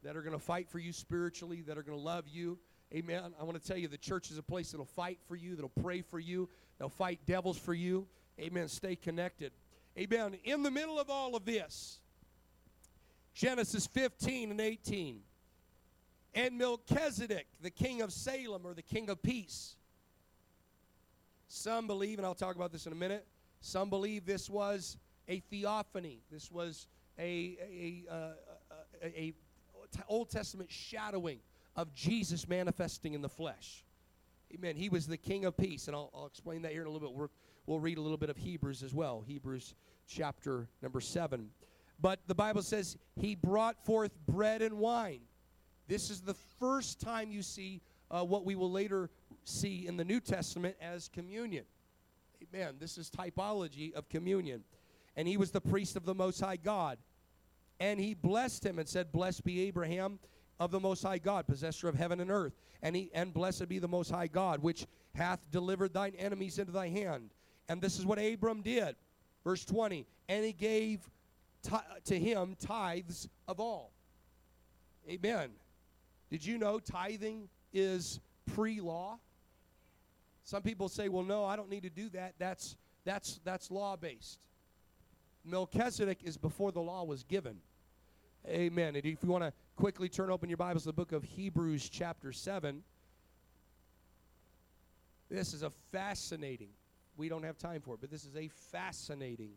[0.03, 2.59] that are going to fight for you spiritually, that are going to love you.
[2.92, 3.33] Amen.
[3.40, 5.69] I want to tell you the church is a place that'll fight for you, that'll
[5.81, 6.49] pray for you,
[6.81, 8.09] they'll fight devils for you.
[8.40, 8.66] Amen.
[8.66, 9.53] Stay connected.
[9.97, 10.38] Amen.
[10.42, 12.01] In the middle of all of this,
[13.33, 15.21] Genesis 15 and 18
[16.35, 19.77] and Melchizedek, the king of Salem or the king of peace.
[21.49, 23.27] Some believe, and I'll talk about this in a minute,
[23.61, 24.97] some believe this was
[25.29, 26.21] a theophany.
[26.31, 26.87] This was
[27.19, 28.33] a, a, a, uh,
[29.03, 29.35] a, a
[30.09, 31.39] Old Testament shadowing
[31.75, 33.85] of Jesus manifesting in the flesh.
[34.55, 34.77] Amen.
[34.77, 37.09] He was the king of peace, and I'll, I'll explain that here in a little
[37.09, 37.17] bit.
[37.17, 37.27] we
[37.67, 39.75] we'll read a little bit of Hebrews as well, Hebrews
[40.07, 41.51] chapter number 7.
[42.01, 45.21] But the Bible says, He brought forth bread and wine.
[45.88, 49.11] This is the first time you see uh, what we will later
[49.44, 51.64] see in the New Testament as communion.
[52.42, 52.77] Amen.
[52.79, 54.64] This is typology of communion.
[55.16, 56.99] And he was the priest of the Most High God.
[57.81, 60.18] And he blessed him and said, Blessed be Abraham
[60.59, 62.55] of the Most High God, possessor of heaven and earth.
[62.83, 66.72] And, he, and blessed be the Most High God, which hath delivered thine enemies into
[66.72, 67.31] thy hand.
[67.68, 68.96] And this is what Abram did.
[69.44, 70.07] Verse 20.
[70.29, 71.09] And he gave
[71.62, 73.92] t- to him tithes of all.
[75.09, 75.51] Amen.
[76.31, 78.21] Did you know tithing is
[78.55, 79.19] pre law?
[80.45, 82.35] Some people say, well, no, I don't need to do that.
[82.39, 84.39] That's, that's, that's law based.
[85.45, 87.57] Melchizedek is before the law was given.
[88.49, 88.95] Amen.
[88.95, 91.89] And if you want to quickly turn open your Bibles to the book of Hebrews,
[91.89, 92.83] chapter 7,
[95.29, 96.69] this is a fascinating,
[97.17, 99.51] we don't have time for it, but this is a fascinating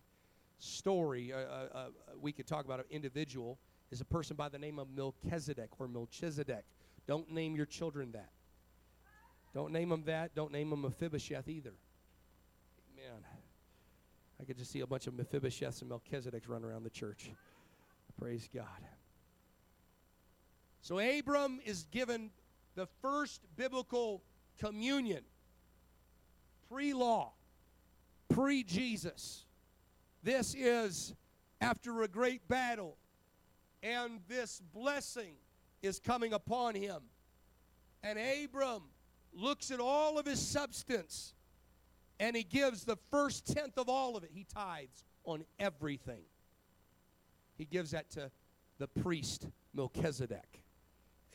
[0.58, 1.32] story.
[1.32, 1.86] Uh, uh, uh,
[2.20, 3.60] we could talk about an individual
[3.92, 6.64] is a person by the name of Melchizedek or Melchizedek.
[7.08, 8.30] Don't name your children that.
[9.54, 10.36] Don't name them that.
[10.36, 11.74] Don't name them Mephibosheth either.
[12.94, 13.24] Amen.
[14.40, 17.32] I could just see a bunch of Mephibosheths and Melchizedeks running around the church.
[18.20, 18.66] Praise God.
[20.82, 22.30] So Abram is given
[22.76, 24.24] the first biblical
[24.60, 25.24] communion,
[26.70, 27.34] pre law,
[28.30, 29.46] pre Jesus.
[30.24, 31.14] This is
[31.60, 32.98] after a great battle,
[33.84, 35.34] and this blessing
[35.82, 37.02] is coming upon him.
[38.04, 38.84] And Abram
[39.34, 41.34] looks at all of his substance
[42.20, 44.32] and he gives the first tenth of all of it.
[44.34, 46.24] He tithes on everything.
[47.58, 48.32] He gives that to
[48.78, 50.62] the priest Melchizedek.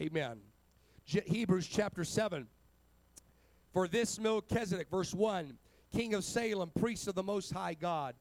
[0.01, 0.41] Amen.
[1.07, 2.47] Je- Hebrews chapter 7.
[3.73, 5.57] For this Melchizedek, verse 1,
[5.93, 8.15] king of Salem, priest of the Most High God,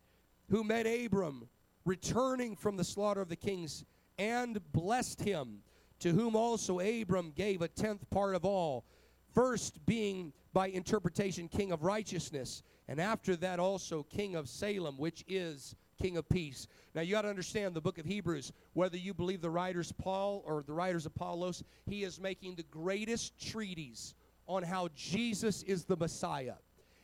[0.49, 1.47] who met Abram
[1.86, 3.86] returning from the slaughter of the kings
[4.17, 5.60] and blessed him,
[5.99, 8.86] to whom also Abram gave a tenth part of all,
[9.34, 15.23] first being by interpretation king of righteousness, and after that also king of Salem, which
[15.28, 16.67] is king of peace.
[16.93, 20.43] Now you got to understand the book of Hebrews, whether you believe the writers Paul
[20.45, 24.13] or the writers Apollos, he is making the greatest treatise
[24.47, 26.56] on how Jesus is the Messiah.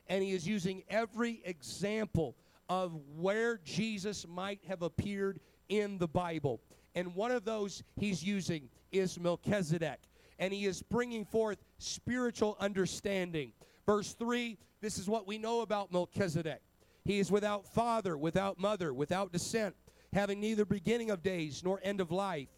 [0.07, 2.35] And he is using every example
[2.67, 6.59] of where Jesus might have appeared in the Bible.
[6.95, 9.99] And one of those he's using is Melchizedek.
[10.39, 13.51] And he is bringing forth spiritual understanding.
[13.85, 16.61] Verse 3 this is what we know about Melchizedek.
[17.03, 19.75] He is without father, without mother, without descent,
[20.13, 22.49] having neither beginning of days nor end of life,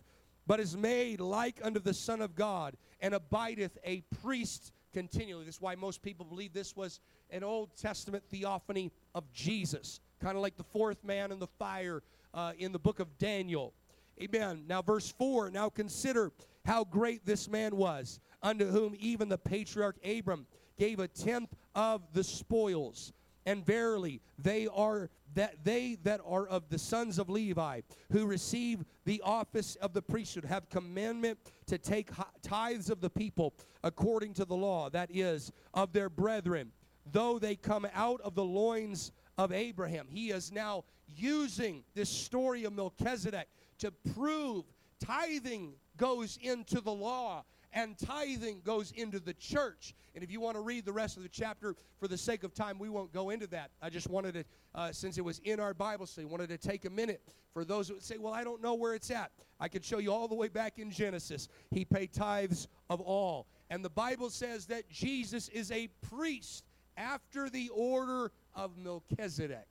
[0.46, 5.46] but is made like unto the Son of God, and abideth a priest continually.
[5.46, 10.36] This is why most people believe this was an Old Testament theophany of Jesus, kind
[10.36, 13.74] of like the fourth man in the fire uh, in the book of Daniel.
[14.21, 14.63] Amen.
[14.67, 16.32] Now, verse 4 Now consider
[16.65, 20.45] how great this man was, unto whom even the patriarch Abram
[20.78, 23.13] gave a tenth of the spoils.
[23.45, 28.84] And verily, they are that they that are of the sons of Levi, who receive
[29.06, 34.45] the office of the priesthood, have commandment to take tithes of the people according to
[34.45, 36.71] the law, that is, of their brethren,
[37.12, 40.08] though they come out of the loins of Abraham.
[40.10, 43.47] He is now using this story of Melchizedek
[43.82, 44.65] to prove
[45.00, 49.94] tithing goes into the law and tithing goes into the church.
[50.13, 52.54] And if you want to read the rest of the chapter, for the sake of
[52.54, 53.72] time, we won't go into that.
[53.82, 54.44] I just wanted to,
[54.76, 57.22] uh, since it was in our Bible study, wanted to take a minute
[57.54, 59.32] for those who would say, well, I don't know where it's at.
[59.60, 61.48] I could show you all the way back in Genesis.
[61.70, 63.48] He paid tithes of all.
[63.70, 66.65] And the Bible says that Jesus is a priest
[66.98, 69.67] after the order of Melchizedek,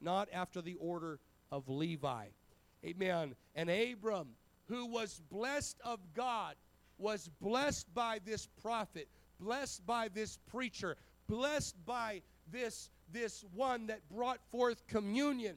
[0.00, 2.26] not after the order of Levi.
[2.84, 3.34] Amen.
[3.54, 4.28] And Abram,
[4.68, 6.54] who was blessed of God,
[6.98, 10.96] was blessed by this prophet, blessed by this preacher,
[11.28, 15.56] blessed by this, this one that brought forth communion.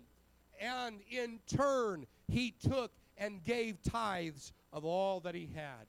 [0.60, 5.88] And in turn, he took and gave tithes of all that he had.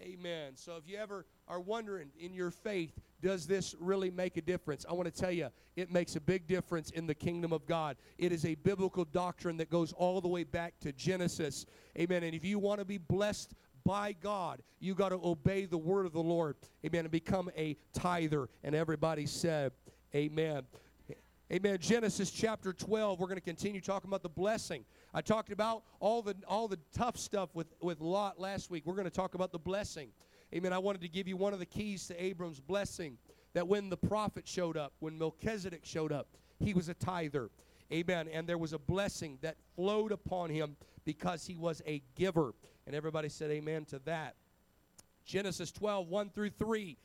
[0.00, 0.52] Amen.
[0.56, 2.92] So if you ever are wondering in your faith,
[3.24, 4.84] does this really make a difference?
[4.86, 7.96] I want to tell you, it makes a big difference in the kingdom of God.
[8.18, 11.64] It is a biblical doctrine that goes all the way back to Genesis.
[11.98, 12.22] Amen.
[12.22, 16.04] And if you want to be blessed by God, you got to obey the word
[16.04, 16.56] of the Lord.
[16.84, 17.06] Amen.
[17.06, 18.50] And become a tither.
[18.62, 19.72] And everybody said,
[20.14, 20.64] Amen.
[21.50, 21.78] Amen.
[21.80, 24.84] Genesis chapter 12, we're going to continue talking about the blessing.
[25.14, 28.84] I talked about all the all the tough stuff with, with Lot last week.
[28.84, 30.10] We're going to talk about the blessing.
[30.54, 30.72] Amen.
[30.72, 33.18] I wanted to give you one of the keys to Abram's blessing
[33.54, 36.28] that when the prophet showed up, when Melchizedek showed up,
[36.60, 37.50] he was a tither.
[37.92, 38.28] Amen.
[38.32, 42.54] And there was a blessing that flowed upon him because he was a giver.
[42.86, 44.36] And everybody said amen to that.
[45.24, 46.98] Genesis 12, 1 through 3.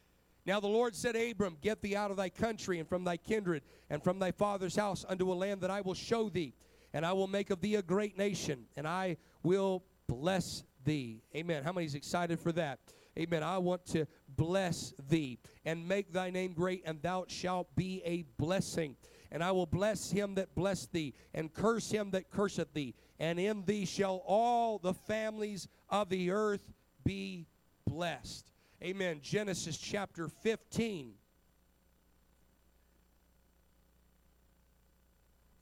[0.46, 3.64] Now the Lord said, Abram, get thee out of thy country and from thy kindred
[3.90, 6.54] and from thy father's house unto a land that I will show thee.
[6.94, 11.22] And I will make of thee a great nation, and I will bless thee.
[11.36, 11.64] Amen.
[11.64, 12.80] How many is excited for that?
[13.18, 13.44] Amen.
[13.44, 18.24] I want to bless thee and make thy name great, and thou shalt be a
[18.38, 18.96] blessing.
[19.32, 22.96] And I will bless him that blessed thee, and curse him that curseth thee.
[23.20, 26.72] And in thee shall all the families of the earth
[27.04, 27.48] be
[27.86, 28.52] blessed.
[28.82, 29.20] Amen.
[29.22, 31.14] Genesis chapter 15.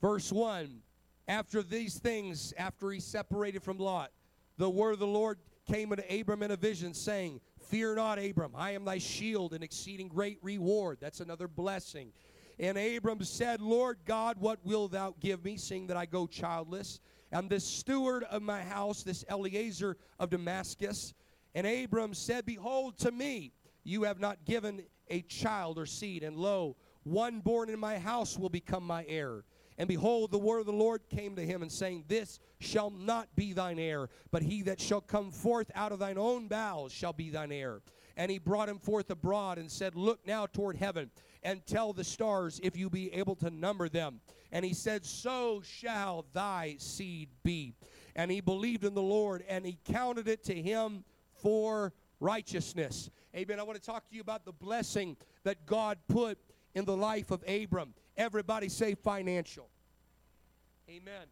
[0.00, 0.80] Verse 1
[1.26, 4.12] After these things, after he separated from Lot,
[4.56, 8.52] the word of the Lord came unto Abram in a vision, saying, Fear not, Abram,
[8.56, 10.98] I am thy shield and exceeding great reward.
[11.00, 12.12] That's another blessing.
[12.58, 17.00] And Abram said, Lord God, what wilt thou give me, seeing that I go childless?
[17.30, 21.14] And this steward of my house, this Eliezer of Damascus.
[21.54, 23.52] And Abram said, Behold, to me
[23.84, 28.38] you have not given a child or seed, and lo, one born in my house
[28.38, 29.44] will become my heir.
[29.78, 33.28] And behold, the word of the Lord came to him and saying, This shall not
[33.36, 37.12] be thine heir, but he that shall come forth out of thine own bowels shall
[37.12, 37.80] be thine heir.
[38.16, 41.12] And he brought him forth abroad and said, Look now toward heaven
[41.44, 44.20] and tell the stars if you be able to number them.
[44.50, 47.74] And he said, So shall thy seed be.
[48.16, 51.04] And he believed in the Lord, and he counted it to him
[51.34, 53.10] for righteousness.
[53.36, 53.60] Amen.
[53.60, 56.36] I want to talk to you about the blessing that God put
[56.74, 57.94] in the life of Abram.
[58.18, 59.70] Everybody say financial.
[60.90, 61.28] Amen.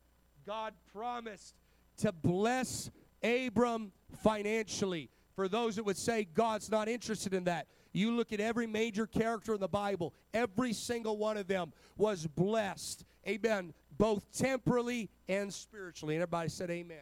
[0.46, 1.54] God promised
[1.98, 2.90] to bless
[3.22, 5.10] Abram financially.
[5.34, 9.06] For those that would say God's not interested in that, you look at every major
[9.06, 13.04] character in the Bible, every single one of them was blessed.
[13.26, 13.74] Amen.
[13.98, 16.14] Both temporally and spiritually.
[16.14, 16.98] And everybody said, Amen.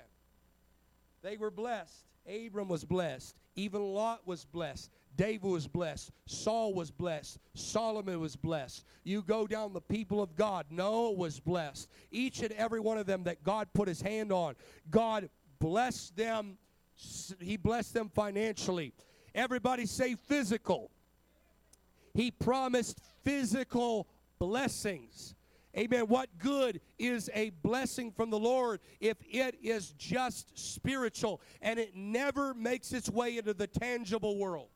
[1.22, 2.06] They were blessed.
[2.26, 3.36] Abram was blessed.
[3.56, 4.90] Even Lot was blessed.
[5.16, 6.10] David was blessed.
[6.26, 7.38] Saul was blessed.
[7.54, 8.84] Solomon was blessed.
[9.04, 10.66] You go down the people of God.
[10.70, 11.88] Noah was blessed.
[12.10, 14.54] Each and every one of them that God put his hand on,
[14.90, 15.28] God
[15.60, 16.58] blessed them.
[17.40, 18.92] He blessed them financially.
[19.34, 20.90] Everybody say physical.
[22.14, 24.06] He promised physical
[24.38, 25.34] blessings.
[25.76, 26.06] Amen.
[26.06, 31.96] What good is a blessing from the Lord if it is just spiritual and it
[31.96, 34.68] never makes its way into the tangible world?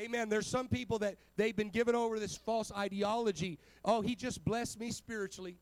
[0.00, 0.30] Amen.
[0.30, 3.58] There's some people that they've been given over this false ideology.
[3.84, 5.56] Oh, he just blessed me spiritually.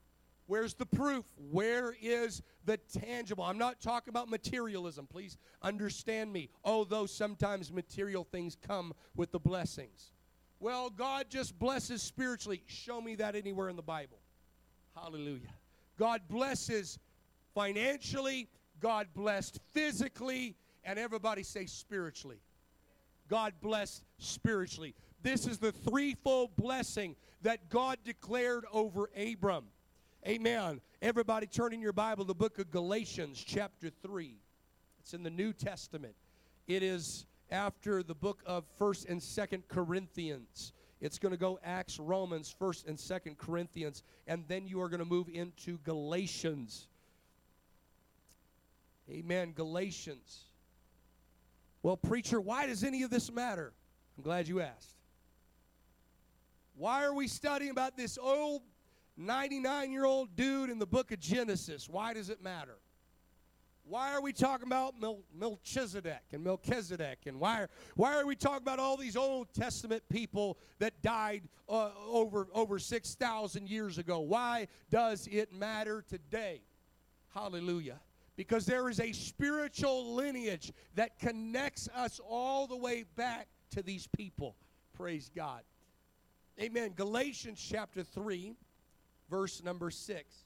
[0.46, 1.24] Where's the proof?
[1.50, 3.44] Where is the tangible?
[3.44, 5.06] I'm not talking about materialism.
[5.06, 6.50] Please understand me.
[6.64, 10.12] Although sometimes material things come with the blessings.
[10.60, 12.62] Well, God just blesses spiritually.
[12.66, 14.18] Show me that anywhere in the Bible.
[14.94, 15.52] Hallelujah.
[15.98, 16.98] God blesses
[17.54, 18.48] financially,
[18.80, 22.40] God blessed physically, and everybody say spiritually.
[23.28, 24.94] God blessed spiritually.
[25.22, 29.64] This is the threefold blessing that God declared over Abram.
[30.26, 30.80] Amen.
[31.00, 34.34] Everybody turn in your Bible to the book of Galatians, chapter 3.
[35.00, 36.14] It's in the New Testament.
[36.66, 40.72] It is after the book of 1st and 2nd Corinthians.
[41.00, 44.98] It's going to go Acts, Romans, 1st and 2nd Corinthians, and then you are going
[44.98, 46.88] to move into Galatians.
[49.10, 49.52] Amen.
[49.52, 50.47] Galatians.
[51.82, 53.72] Well, preacher, why does any of this matter?
[54.16, 54.96] I'm glad you asked.
[56.76, 58.62] Why are we studying about this old
[59.16, 61.88] 99 year old dude in the book of Genesis?
[61.88, 62.78] Why does it matter?
[63.88, 67.20] Why are we talking about Mel- Melchizedek and Melchizedek?
[67.26, 71.48] And why are, why are we talking about all these Old Testament people that died
[71.68, 74.20] uh, over, over 6,000 years ago?
[74.20, 76.60] Why does it matter today?
[77.34, 77.98] Hallelujah.
[78.38, 84.06] Because there is a spiritual lineage that connects us all the way back to these
[84.16, 84.54] people.
[84.96, 85.62] Praise God.
[86.60, 86.92] Amen.
[86.94, 88.54] Galatians chapter 3,
[89.28, 90.36] verse number 6.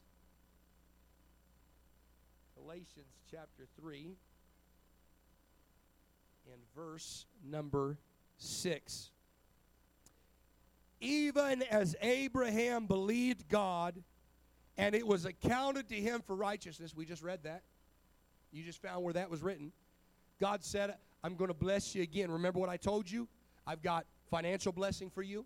[2.56, 4.16] Galatians chapter 3
[6.50, 7.98] and verse number
[8.38, 9.10] 6.
[10.98, 14.02] Even as Abraham believed God,
[14.78, 16.96] and it was accounted to him for righteousness.
[16.96, 17.62] We just read that.
[18.52, 19.72] You just found where that was written.
[20.40, 20.94] God said,
[21.24, 22.30] I'm going to bless you again.
[22.30, 23.28] Remember what I told you?
[23.66, 25.44] I've got financial blessing for you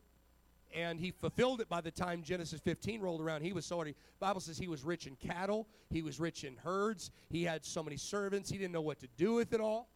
[0.74, 3.42] and he fulfilled it by the time Genesis 15 rolled around.
[3.42, 7.10] He was already, Bible says he was rich in cattle, he was rich in herds,
[7.30, 9.88] he had so many servants, he didn't know what to do with it all.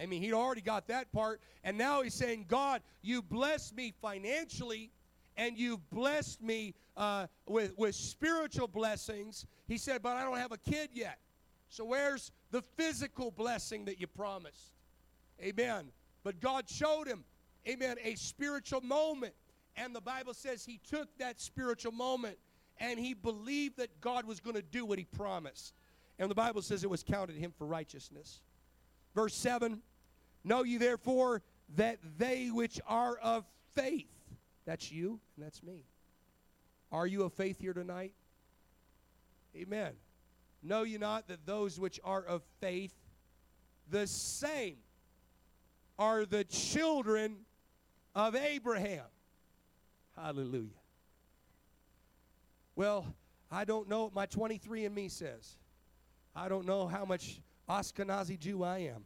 [0.00, 3.92] I mean, he'd already got that part, and now he's saying, God, you blessed me
[4.02, 4.90] financially,
[5.36, 9.46] and you've blessed me uh, with, with spiritual blessings.
[9.68, 11.18] He said, but I don't have a kid yet.
[11.68, 14.74] So where's the physical blessing that you promised?
[15.42, 15.90] Amen.
[16.22, 17.24] But God showed him,
[17.68, 19.34] amen, a spiritual moment
[19.76, 22.38] and the Bible says he took that spiritual moment
[22.78, 25.74] and he believed that God was going to do what he promised.
[26.20, 28.40] And the Bible says it was counted him for righteousness.
[29.16, 29.82] Verse 7
[30.44, 31.42] Know ye therefore
[31.74, 33.44] that they which are of
[33.74, 34.06] faith,
[34.64, 35.82] that's you and that's me.
[36.92, 38.12] Are you of faith here tonight?
[39.56, 39.94] Amen.
[40.64, 42.94] Know ye not that those which are of faith,
[43.90, 44.76] the same
[45.98, 47.36] are the children
[48.14, 49.04] of Abraham.
[50.16, 50.70] Hallelujah.
[52.76, 53.06] Well,
[53.52, 55.58] I don't know what my 23andMe says.
[56.34, 59.04] I don't know how much Ashkenazi Jew I am.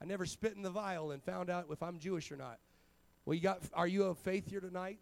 [0.00, 2.58] I never spit in the vial and found out if I'm Jewish or not.
[3.24, 4.98] Well, you got are you of faith here tonight?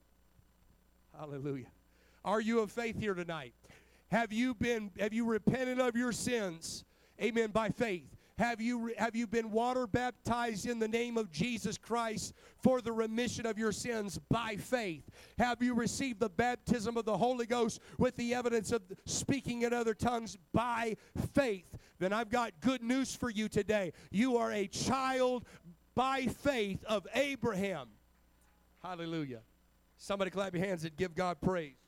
[1.19, 1.67] Hallelujah.
[2.25, 3.55] Are you of faith here tonight?
[4.11, 6.85] Have you been have you repented of your sins?
[7.21, 8.15] Amen by faith.
[8.37, 12.91] Have you, have you been water baptized in the name of Jesus Christ for the
[12.91, 15.09] remission of your sins by faith?
[15.39, 19.73] Have you received the baptism of the Holy Ghost with the evidence of speaking in
[19.73, 20.97] other tongues by
[21.33, 21.79] faith?
[22.01, 23.93] Then I've got good news for you today.
[24.11, 25.45] You are a child
[25.95, 27.89] by faith of Abraham.
[28.83, 29.43] Hallelujah.
[29.97, 31.84] Somebody clap your hands and give God praise.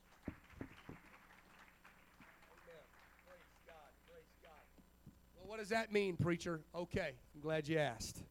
[5.57, 6.61] What does that mean, preacher?
[6.75, 8.23] Okay, I'm glad you asked.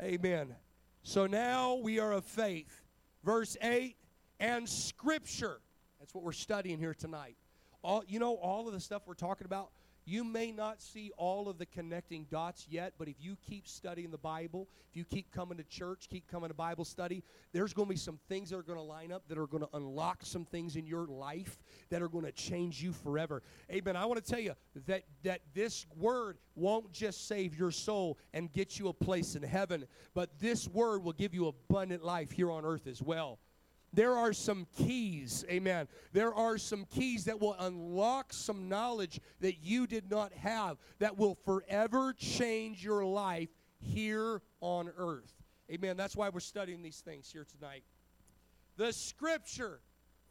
[0.00, 0.54] Amen.
[1.02, 2.84] So now we are of faith.
[3.24, 3.96] Verse 8
[4.38, 5.58] and scripture.
[5.98, 7.36] That's what we're studying here tonight.
[7.82, 9.70] All you know all of the stuff we're talking about
[10.06, 14.12] you may not see all of the connecting dots yet, but if you keep studying
[14.12, 17.88] the Bible, if you keep coming to church, keep coming to Bible study, there's going
[17.88, 20.18] to be some things that are going to line up that are going to unlock
[20.22, 21.58] some things in your life
[21.90, 23.42] that are going to change you forever.
[23.70, 23.96] Amen.
[23.96, 24.54] I want to tell you
[24.86, 29.42] that that this word won't just save your soul and get you a place in
[29.42, 33.40] heaven, but this word will give you abundant life here on earth as well
[33.96, 35.88] there are some keys, amen.
[36.12, 41.16] There are some keys that will unlock some knowledge that you did not have that
[41.16, 43.48] will forever change your life
[43.80, 45.32] here on earth.
[45.72, 45.96] Amen.
[45.96, 47.84] That's why we're studying these things here tonight.
[48.76, 49.80] The scripture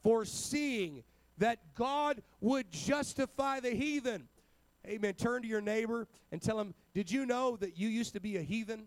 [0.03, 1.03] foreseeing
[1.39, 4.27] that God would justify the heathen.
[4.85, 5.15] Amen.
[5.15, 8.37] Turn to your neighbor and tell him, Did you know that you used to be
[8.37, 8.83] a heathen?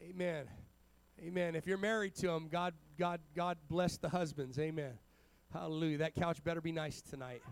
[0.00, 0.46] Amen.
[1.24, 1.54] Amen.
[1.54, 4.58] If you're married to him, God, God, God bless the husbands.
[4.58, 4.92] Amen.
[5.52, 5.98] Hallelujah.
[5.98, 7.42] That couch better be nice tonight.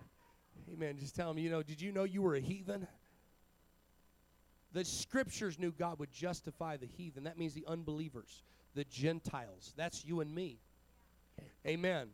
[0.73, 0.97] Amen.
[0.99, 2.87] Just tell him, you know, did you know you were a heathen?
[4.73, 7.25] The scriptures knew God would justify the heathen.
[7.25, 8.43] That means the unbelievers,
[8.75, 9.75] the Gentiles.
[9.77, 10.61] That's you and me.
[11.67, 12.09] Amen.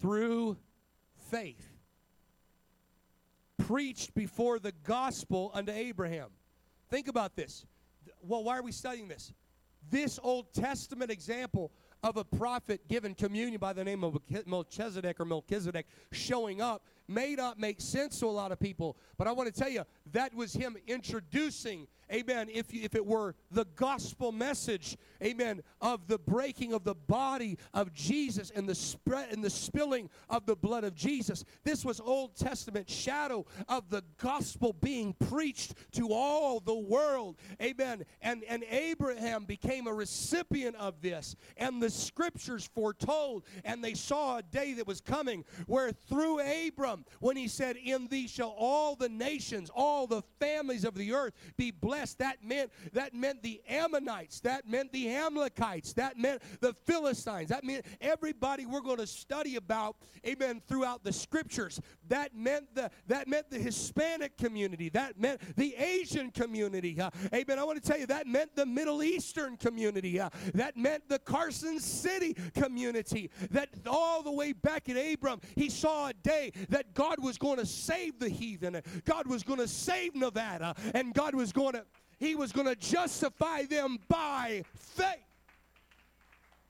[0.00, 0.56] Through
[1.30, 1.72] faith.
[3.58, 6.28] Preached before the gospel unto Abraham.
[6.88, 7.66] Think about this.
[8.22, 9.32] Well, why are we studying this?
[9.90, 11.70] This Old Testament example
[12.02, 17.34] of a prophet given communion by the name of Melchizedek or Melchizedek showing up may
[17.34, 20.34] not make sense to a lot of people, but I want to tell you that
[20.34, 26.72] was him introducing amen, if, if it were the gospel message, amen, of the breaking
[26.72, 30.94] of the body of Jesus and the spread and the spilling of the blood of
[30.94, 31.44] Jesus.
[31.64, 37.36] This was Old Testament shadow of the gospel being preached to all the world.
[37.60, 38.04] Amen.
[38.22, 41.36] And, and Abraham became a recipient of this.
[41.56, 46.95] And the scriptures foretold, and they saw a day that was coming where through Abram,
[47.20, 51.34] when he said, In thee shall all the nations, all the families of the earth
[51.56, 52.18] be blessed blessed.
[52.18, 57.64] That meant that meant the Ammonites, that meant the Amalekites, that meant the Philistines, that
[57.64, 61.80] meant everybody we're going to study about, amen, throughout the scriptures.
[62.08, 67.00] That meant the that meant the Hispanic community, that meant the Asian community.
[67.00, 67.58] Uh, amen.
[67.58, 70.20] I want to tell you that meant the Middle Eastern community.
[70.20, 73.30] Uh, that meant the Carson City community.
[73.50, 77.58] That all the way back in Abram, he saw a day that God was going
[77.58, 78.80] to save the heathen.
[79.04, 81.84] God was going to save Nevada, and God was going to
[82.18, 85.18] he was going to justify them by faith.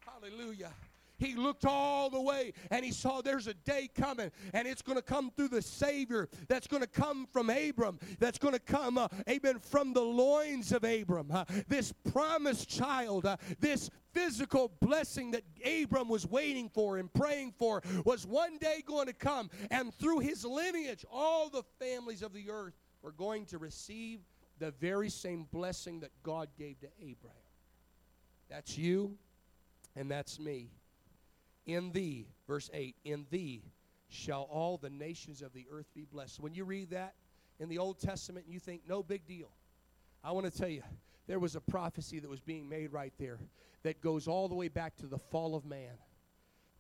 [0.04, 0.72] Hallelujah.
[1.18, 4.96] He looked all the way and he saw there's a day coming and it's going
[4.96, 8.98] to come through the Savior that's going to come from Abram, that's going to come,
[8.98, 11.30] uh, amen, from the loins of Abram.
[11.30, 17.52] Uh, this promised child, uh, this physical blessing that Abram was waiting for and praying
[17.58, 19.50] for was one day going to come.
[19.70, 24.20] And through his lineage, all the families of the earth were going to receive
[24.58, 27.36] the very same blessing that God gave to Abraham.
[28.48, 29.18] That's you,
[29.94, 30.70] and that's me.
[31.66, 33.62] In thee, verse 8, in thee
[34.08, 36.40] shall all the nations of the earth be blessed.
[36.40, 37.14] When you read that
[37.58, 39.50] in the Old Testament, you think, no big deal.
[40.22, 40.82] I want to tell you,
[41.26, 43.38] there was a prophecy that was being made right there
[43.82, 45.98] that goes all the way back to the fall of man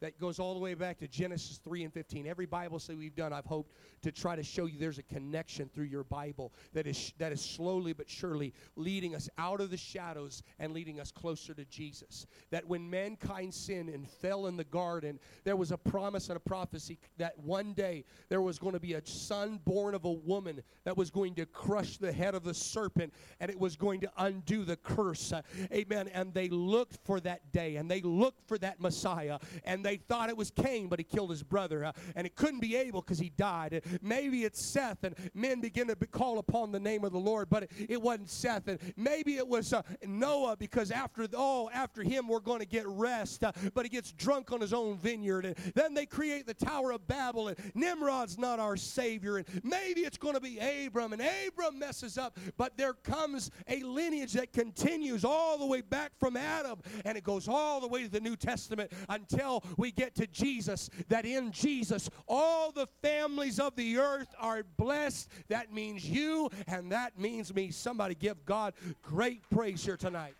[0.00, 2.26] that goes all the way back to Genesis 3 and 15.
[2.26, 3.72] Every Bible study we've done, I've hoped
[4.02, 7.40] to try to show you there's a connection through your Bible that is, that is
[7.40, 12.26] slowly but surely leading us out of the shadows and leading us closer to Jesus.
[12.50, 16.40] That when mankind sinned and fell in the garden, there was a promise and a
[16.40, 20.62] prophecy that one day there was going to be a son born of a woman
[20.84, 24.10] that was going to crush the head of the serpent and it was going to
[24.18, 25.32] undo the curse.
[25.72, 26.08] Amen.
[26.08, 30.28] And they looked for that day and they looked for that Messiah and they thought
[30.28, 31.84] it was Cain, but he killed his brother.
[31.84, 33.82] Uh, and it couldn't be Abel because he died.
[34.02, 37.64] maybe it's Seth, and men begin to call upon the name of the Lord, but
[37.64, 38.68] it, it wasn't Seth.
[38.68, 42.86] And maybe it was uh, Noah because after oh, after him we're going to get
[42.86, 43.44] rest.
[43.44, 46.90] Uh, but he gets drunk on his own vineyard, and then they create the Tower
[46.92, 51.22] of Babel, and Nimrod's not our Savior, and maybe it's going to be Abram, and
[51.22, 56.36] Abram messes up, but there comes a lineage that continues all the way back from
[56.36, 60.26] Adam, and it goes all the way to the New Testament until we get to
[60.26, 60.90] Jesus.
[61.08, 65.28] That in Jesus, all the families of the earth are blessed.
[65.48, 67.70] That means you, and that means me.
[67.70, 70.34] Somebody give God great praise here tonight.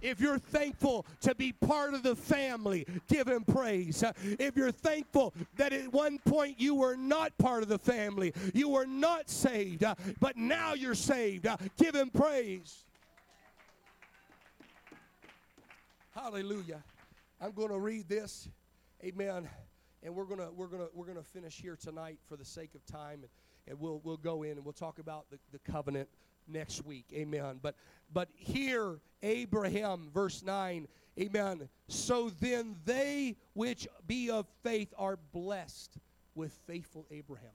[0.00, 4.02] If you're thankful to be part of the family, give him praise.
[4.22, 8.68] If you're thankful that at one point you were not part of the family, you
[8.68, 9.84] were not saved,
[10.18, 11.46] but now you're saved,
[11.76, 12.84] give him praise.
[16.14, 16.82] Hallelujah.
[17.42, 18.48] I'm going to read this.
[19.02, 19.48] Amen.
[20.04, 22.86] And we're going to we're to we're to finish here tonight for the sake of
[22.86, 23.28] time and,
[23.66, 26.08] and we'll we'll go in and we'll talk about the, the covenant
[26.46, 27.06] next week.
[27.12, 27.58] Amen.
[27.60, 27.74] But
[28.12, 30.86] but here Abraham verse 9.
[31.18, 31.68] Amen.
[31.88, 35.98] So then they which be of faith are blessed
[36.36, 37.50] with faithful Abraham.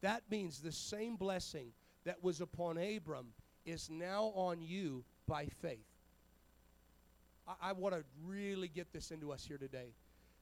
[0.00, 1.72] That means the same blessing
[2.04, 3.32] that was upon Abram
[3.66, 5.93] is now on you by faith.
[7.46, 9.94] I, I want to really get this into us here today.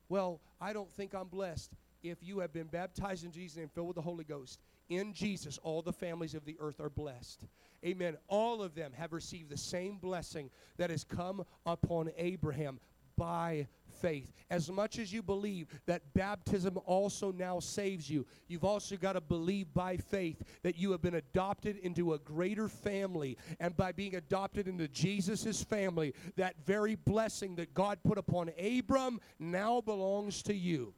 [0.08, 1.72] Well, I don't think I'm blessed.
[2.02, 5.58] If you have been baptized in Jesus and filled with the Holy Ghost, in Jesus,
[5.62, 7.46] all the families of the earth are blessed.
[7.84, 8.16] Amen.
[8.28, 12.78] All of them have received the same blessing that has come upon Abraham
[13.16, 13.66] by
[14.00, 14.32] faith.
[14.50, 19.20] As much as you believe that baptism also now saves you, you've also got to
[19.20, 23.38] believe by faith that you have been adopted into a greater family.
[23.60, 29.20] And by being adopted into Jesus' family, that very blessing that God put upon Abram
[29.38, 30.94] now belongs to you.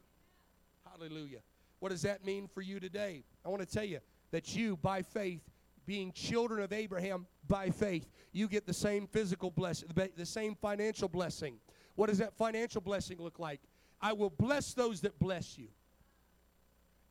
[0.91, 1.39] Hallelujah.
[1.79, 3.23] What does that mean for you today?
[3.45, 3.99] I want to tell you
[4.31, 5.41] that you, by faith,
[5.85, 11.07] being children of Abraham by faith, you get the same physical blessing, the same financial
[11.07, 11.59] blessing.
[11.95, 13.61] What does that financial blessing look like?
[14.01, 15.67] I will bless those that bless you,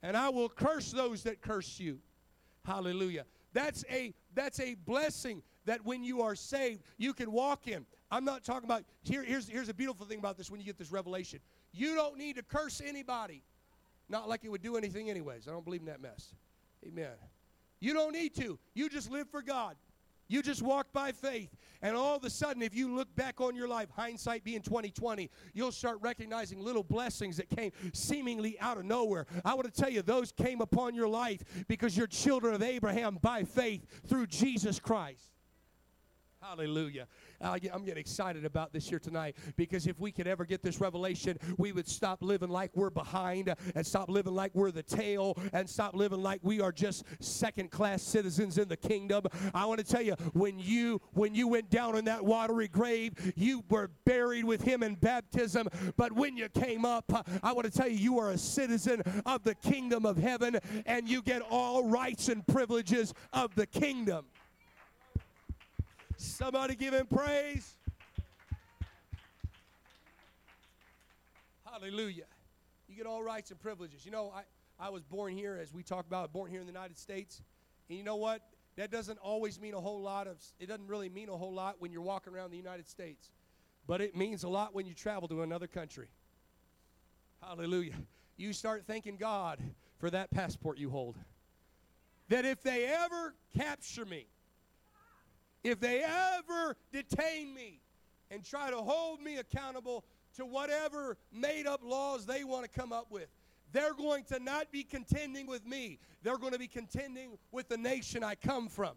[0.03, 1.99] and I will curse those that curse you.
[2.65, 3.25] Hallelujah.
[3.53, 7.87] That's a that's a blessing that when you are saved, you can walk in.
[8.11, 10.79] I'm not talking about here, here's here's a beautiful thing about this when you get
[10.79, 11.41] this revelation.
[11.73, 13.43] You don't need to curse anybody.
[14.09, 15.49] Not like it would do anything anyways.
[15.49, 16.35] I don't believe in that mess.
[16.87, 17.11] Amen.
[17.81, 18.59] You don't need to.
[18.75, 19.77] You just live for God.
[20.29, 21.55] You just walk by faith.
[21.83, 25.31] And all of a sudden, if you look back on your life, hindsight being 2020,
[25.53, 29.27] you'll start recognizing little blessings that came seemingly out of nowhere.
[29.45, 33.19] I want to tell you, those came upon your life because you're children of Abraham
[33.21, 35.31] by faith through Jesus Christ.
[36.41, 37.07] Hallelujah.
[37.45, 40.81] Ah, I'm getting excited about this here tonight because if we could ever get this
[40.81, 45.37] revelation, we would stop living like we're behind and stop living like we're the tail
[45.53, 49.25] and stop living like we are just second class citizens in the kingdom.
[49.53, 53.35] I want to tell you, when you when you went down in that watery grave,
[53.37, 55.69] you were buried with him in baptism.
[55.99, 59.43] But when you came up, I want to tell you, you are a citizen of
[59.43, 64.25] the kingdom of heaven and you get all rights and privileges of the kingdom.
[66.25, 67.77] Somebody give him praise.
[71.65, 72.25] Hallelujah.
[72.89, 74.05] You get all rights and privileges.
[74.05, 74.43] You know, I,
[74.79, 77.43] I was born here, as we talk about, born here in the United States.
[77.89, 78.41] And you know what?
[78.77, 81.77] That doesn't always mean a whole lot of, it doesn't really mean a whole lot
[81.79, 83.31] when you're walking around the United States.
[83.87, 86.09] But it means a lot when you travel to another country.
[87.43, 87.95] Hallelujah.
[88.37, 89.61] You start thanking God
[89.99, 91.17] for that passport you hold.
[92.29, 94.27] That if they ever capture me,
[95.65, 97.81] if they ever detain me
[98.31, 100.05] and try to hold me accountable
[100.37, 103.29] to whatever made up laws they want to come up with,
[103.73, 105.99] they're going to not be contending with me.
[106.23, 108.93] They're going to be contending with the nation I come from.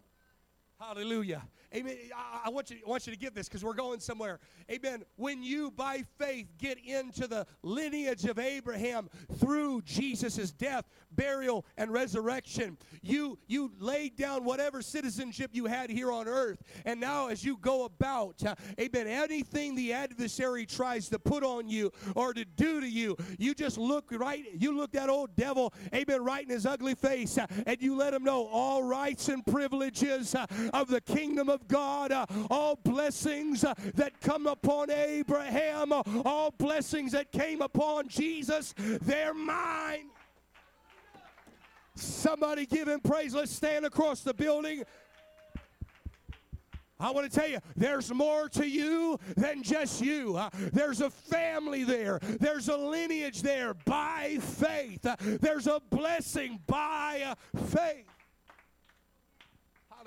[0.78, 1.42] Hallelujah.
[1.74, 1.96] Amen.
[2.44, 4.38] I, want you, I want you to get this because we're going somewhere.
[4.70, 5.04] Amen.
[5.16, 11.92] When you, by faith, get into the lineage of Abraham through Jesus' death, burial, and
[11.92, 16.62] resurrection, you, you laid down whatever citizenship you had here on earth.
[16.86, 21.68] And now, as you go about, uh, amen, anything the adversary tries to put on
[21.68, 25.74] you or to do to you, you just look right, you look that old devil,
[25.94, 29.44] amen, right in his ugly face, uh, and you let him know all rights and
[29.44, 30.34] privileges.
[30.34, 32.12] Uh, of the kingdom of God.
[32.12, 38.74] Uh, all blessings uh, that come upon Abraham, uh, all blessings that came upon Jesus,
[38.76, 40.10] they're mine.
[41.94, 43.34] Somebody give him praise.
[43.34, 44.84] Let's stand across the building.
[47.00, 50.36] I want to tell you, there's more to you than just you.
[50.36, 56.58] Uh, there's a family there, there's a lineage there by faith, uh, there's a blessing
[56.66, 57.34] by uh,
[57.66, 58.06] faith.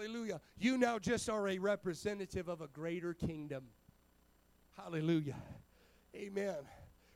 [0.01, 0.41] Hallelujah.
[0.57, 3.65] You now just are a representative of a greater kingdom.
[4.75, 5.35] Hallelujah.
[6.15, 6.55] Amen.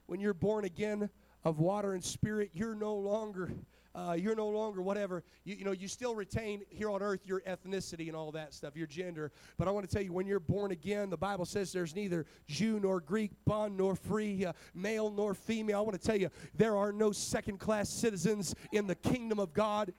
[0.06, 1.10] When you're born again
[1.44, 3.50] of water and spirit, you're no longer
[3.96, 5.24] uh, you're no longer whatever.
[5.46, 8.76] You, you know, you still retain here on earth your ethnicity and all that stuff,
[8.76, 9.32] your gender.
[9.58, 12.26] But I want to tell you, when you're born again, the Bible says there's neither
[12.46, 15.80] Jew nor Greek, bond nor free, uh, male nor female.
[15.80, 19.54] I want to tell you, there are no second class citizens in the kingdom of
[19.54, 19.94] God.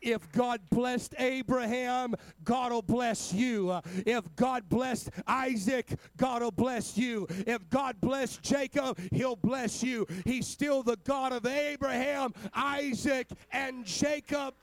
[0.00, 3.80] If God blessed Abraham, God will bless you.
[4.06, 7.26] If God blessed Isaac, God will bless you.
[7.46, 10.06] If God blessed Jacob, he'll bless you.
[10.24, 14.54] He's still the God of Abraham, Isaac, and Jacob.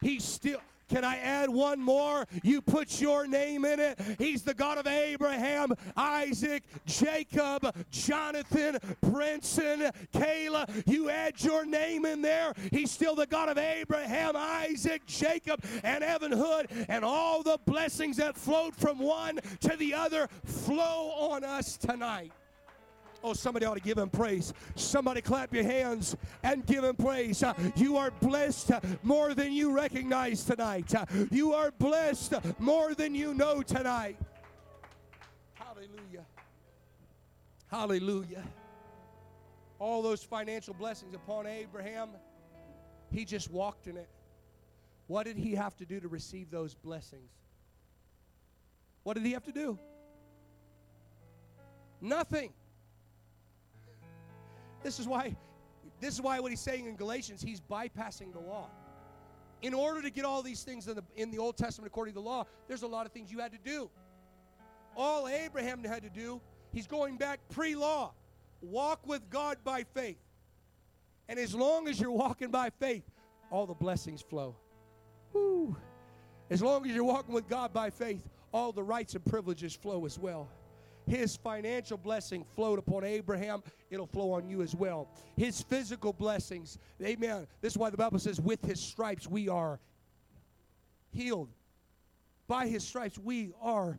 [0.00, 2.26] He's still can I add one more?
[2.42, 3.98] You put your name in it.
[4.18, 8.78] He's the God of Abraham, Isaac, Jacob, Jonathan,
[9.12, 10.84] Princeton, Kayla.
[10.86, 12.52] You add your name in there.
[12.70, 16.68] He's still the God of Abraham, Isaac, Jacob, and Evan Hood.
[16.88, 22.32] And all the blessings that flowed from one to the other flow on us tonight.
[23.24, 24.52] Oh, somebody ought to give him praise.
[24.74, 27.42] Somebody clap your hands and give him praise.
[27.42, 30.94] Uh, you are blessed more than you recognize tonight.
[30.94, 34.16] Uh, you are blessed more than you know tonight.
[35.54, 36.24] Hallelujah.
[37.68, 38.44] Hallelujah.
[39.78, 42.10] All those financial blessings upon Abraham,
[43.10, 44.08] he just walked in it.
[45.06, 47.30] What did he have to do to receive those blessings?
[49.02, 49.78] What did he have to do?
[52.00, 52.52] Nothing.
[54.86, 55.34] This is why
[56.00, 58.70] this is why what he's saying in Galatians, he's bypassing the law.
[59.60, 62.20] In order to get all these things in the, in the Old Testament according to
[62.20, 63.90] the law, there's a lot of things you had to do.
[64.96, 66.40] All Abraham had to do,
[66.72, 68.12] he's going back pre law.
[68.60, 70.22] Walk with God by faith.
[71.28, 73.10] And as long as you're walking by faith,
[73.50, 74.54] all the blessings flow.
[75.32, 75.76] Woo.
[76.48, 78.22] As long as you're walking with God by faith,
[78.52, 80.48] all the rights and privileges flow as well.
[81.06, 85.08] His financial blessing flowed upon Abraham, it'll flow on you as well.
[85.36, 87.46] His physical blessings, amen.
[87.60, 89.78] This is why the Bible says, with his stripes we are
[91.12, 91.48] healed.
[92.48, 93.98] By his stripes we are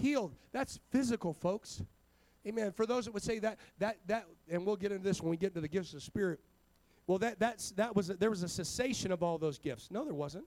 [0.00, 0.34] healed.
[0.52, 1.82] That's physical, folks.
[2.46, 2.72] Amen.
[2.72, 5.36] For those that would say that, that, that, and we'll get into this when we
[5.36, 6.40] get into the gifts of the Spirit.
[7.06, 9.90] Well, that, that's, that was, there was a cessation of all those gifts.
[9.90, 10.44] No, there wasn't.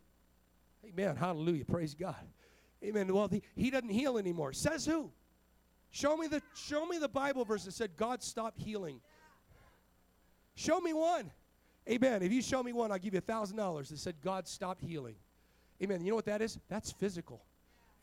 [0.85, 1.15] Amen.
[1.15, 1.65] Hallelujah.
[1.65, 2.15] Praise God.
[2.83, 3.13] Amen.
[3.13, 4.53] Well, the, he doesn't heal anymore.
[4.53, 5.11] Says who?
[5.95, 8.99] Show me the show me the Bible verse that said God stopped healing.
[10.53, 11.31] Show me one.
[11.89, 12.21] Amen.
[12.21, 14.81] If you show me one, I'll give you a thousand dollars that said God stopped
[14.81, 15.15] healing.
[15.81, 16.03] Amen.
[16.03, 16.59] You know what that is?
[16.67, 17.45] That's physical.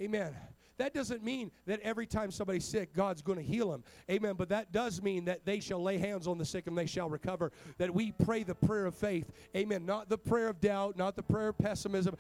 [0.01, 0.35] Amen.
[0.83, 3.85] That doesn't mean that every time somebody's sick, God's going to heal them.
[4.11, 4.35] Amen.
[4.37, 7.09] But that does mean that they shall lay hands on the sick and they shall
[7.09, 7.53] recover.
[7.79, 9.31] That we pray the prayer of faith.
[9.57, 9.87] Amen.
[9.87, 12.17] Not the prayer of doubt, not the prayer of pessimism.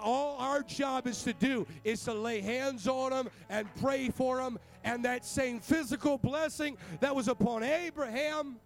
[0.00, 4.38] All our job is to do is to lay hands on them and pray for
[4.38, 4.58] them.
[4.82, 8.56] And that same physical blessing that was upon Abraham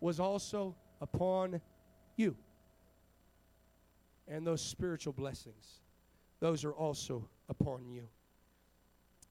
[0.00, 1.62] was also upon
[2.16, 2.36] you.
[4.28, 5.80] And those spiritual blessings,
[6.40, 8.08] those are also upon you.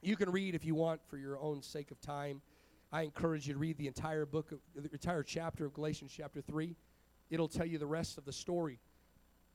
[0.03, 2.41] You can read if you want for your own sake of time.
[2.91, 6.41] I encourage you to read the entire book, of, the entire chapter of Galatians, chapter
[6.41, 6.75] 3.
[7.29, 8.79] It'll tell you the rest of the story.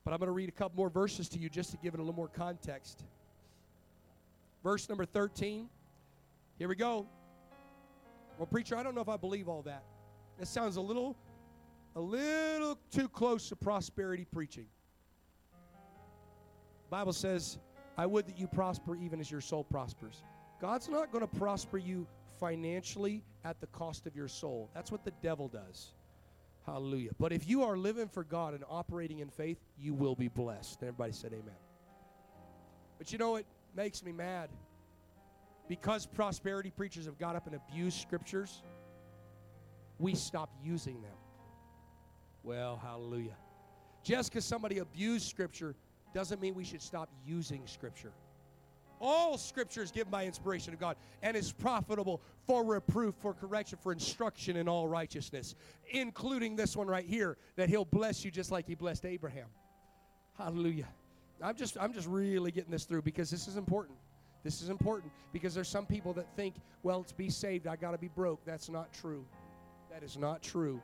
[0.05, 2.01] But I'm going to read a couple more verses to you just to give it
[2.01, 3.05] a little more context.
[4.65, 5.69] Verse number 13.
[6.59, 7.07] Here we go.
[8.39, 9.85] Well, preacher, I don't know if I believe all that.
[10.39, 11.15] That sounds a little,
[11.95, 14.67] a little too close to prosperity preaching.
[16.85, 17.59] The Bible says,
[17.99, 20.23] I would that you prosper even as your soul prospers.
[20.61, 22.07] God's not going to prosper you
[22.41, 24.71] financially at the cost of your soul.
[24.75, 25.93] That's what the devil does.
[26.67, 27.11] Hallelujah.
[27.19, 30.83] But if you are living for God and operating in faith, you will be blessed.
[30.83, 31.55] Everybody said amen.
[32.99, 33.45] But you know what
[33.75, 34.51] makes me mad?
[35.69, 38.63] Because prosperity preachers have got up and abused scriptures,
[39.99, 41.17] we stop using them.
[42.43, 43.37] Well, hallelujah.
[44.03, 45.75] Just because somebody abused scripture
[46.15, 48.13] doesn't mean we should stop using scripture.
[49.01, 53.79] All scripture is given by inspiration of God and is profitable for reproof, for correction,
[53.81, 55.55] for instruction in all righteousness,
[55.91, 59.47] including this one right here that he'll bless you just like he blessed Abraham.
[60.37, 60.89] Hallelujah.
[61.43, 63.99] I'm just I'm just really getting this through because this is important.
[64.45, 67.91] This is important because there's some people that think, well, to be saved, I got
[67.91, 68.45] to be broke.
[68.45, 69.25] That's not true.
[69.91, 70.81] That is not true.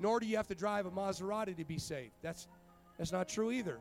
[0.00, 2.12] Nor do you have to drive a Maserati to be saved.
[2.22, 2.48] That's
[2.98, 3.78] that's not true either.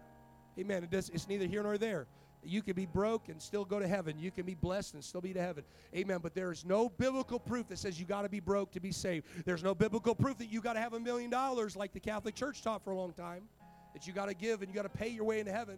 [0.59, 0.83] Amen.
[0.83, 2.05] It does, it's neither here nor there.
[2.45, 4.17] You can be broke and still go to heaven.
[4.19, 5.63] You can be blessed and still be to heaven.
[5.95, 6.19] Amen.
[6.21, 8.91] But there is no biblical proof that says you got to be broke to be
[8.91, 9.27] saved.
[9.45, 12.35] There's no biblical proof that you got to have a million dollars like the Catholic
[12.35, 13.43] Church taught for a long time,
[13.93, 15.77] that you got to give and you got to pay your way into heaven.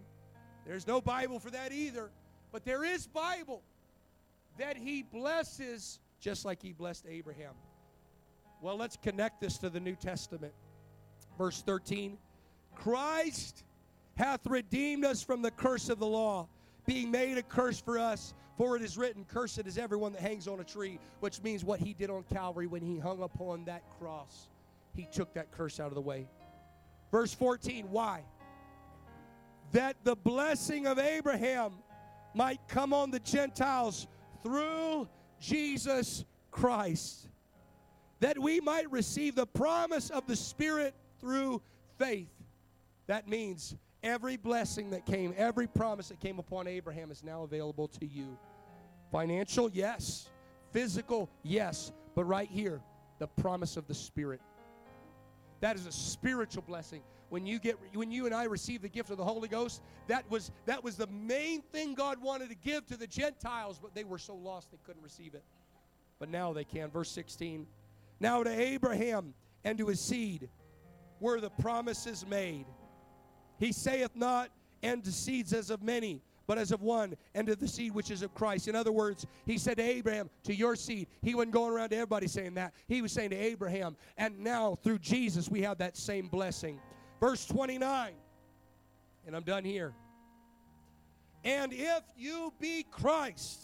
[0.66, 2.09] There's no Bible for that either.
[2.51, 3.61] But there is Bible
[4.57, 7.53] that he blesses just like he blessed Abraham.
[8.61, 10.53] Well, let's connect this to the New Testament.
[11.38, 12.18] Verse 13
[12.74, 13.63] Christ
[14.16, 16.47] hath redeemed us from the curse of the law,
[16.86, 18.34] being made a curse for us.
[18.58, 21.80] For it is written, Cursed is everyone that hangs on a tree, which means what
[21.80, 24.48] he did on Calvary when he hung upon that cross.
[24.96, 26.28] He took that curse out of the way.
[27.12, 28.24] Verse 14, why?
[29.74, 31.74] That the blessing of Abraham
[32.34, 34.08] might come on the Gentiles
[34.44, 35.08] through
[35.40, 37.28] Jesus Christ,
[38.22, 41.62] that we might receive the promise of the Spirit through
[41.98, 42.32] faith.
[43.08, 43.76] That means
[44.06, 48.38] every blessing that came, every promise that came upon Abraham is now available to you.
[49.12, 50.30] Financial, yes.
[50.72, 51.91] Physical, yes.
[52.14, 52.82] But right here,
[53.20, 54.39] the promise of the Spirit.
[55.60, 57.01] That is a spiritual blessing.
[57.30, 60.30] When you get when you and I receive the gift of the Holy Ghost, that
[60.30, 64.03] was that was the main thing God wanted to give to the Gentiles, but they
[64.03, 65.43] were so lost they couldn't receive it.
[66.20, 66.91] But now they can.
[66.91, 67.66] Verse 16.
[68.20, 69.34] Now to Abraham
[69.64, 70.49] and to his seed
[71.20, 72.68] were the promises made.
[73.60, 74.49] He saith not,
[74.84, 78.12] and to seeds as of many, but as of one, and to the seed which
[78.12, 78.68] is of Christ.
[78.68, 81.08] In other words, he said to Abraham, to your seed.
[81.22, 82.74] He wasn't going around to everybody saying that.
[82.88, 86.80] He was saying to Abraham, and now through Jesus we have that same blessing.
[87.20, 88.14] Verse 29,
[89.26, 89.93] and I'm done here.
[91.43, 93.64] And if you be Christ,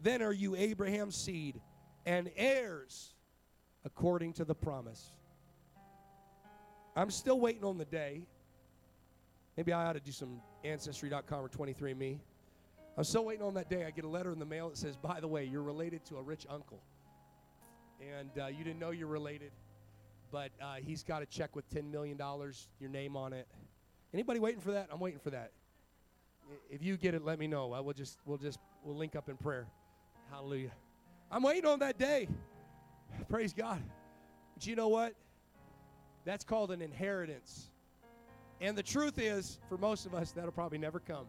[0.00, 1.60] then are you Abraham's seed
[2.06, 3.14] and heirs
[3.84, 5.10] according to the promise.
[6.96, 8.26] I'm still waiting on the day.
[9.56, 12.18] Maybe I ought to do some Ancestry.com or 23andMe.
[12.96, 13.84] I'm still waiting on that day.
[13.84, 16.16] I get a letter in the mail that says, by the way, you're related to
[16.16, 16.80] a rich uncle.
[18.00, 19.52] And uh, you didn't know you're related,
[20.32, 22.18] but uh, he's got a check with $10 million,
[22.78, 23.46] your name on it.
[24.12, 24.88] Anybody waiting for that?
[24.90, 25.52] I'm waiting for that.
[26.68, 27.72] If you get it, let me know.
[27.72, 29.66] I will just, we'll just, we'll link up in prayer.
[30.30, 30.72] Hallelujah.
[31.30, 32.28] I'm waiting on that day.
[33.28, 33.82] Praise God.
[34.54, 35.14] But you know what?
[36.24, 37.69] That's called an inheritance.
[38.60, 41.26] And the truth is, for most of us, that'll probably never come.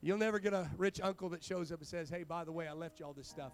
[0.00, 2.68] You'll never get a rich uncle that shows up and says, Hey, by the way,
[2.68, 3.52] I left you all this stuff.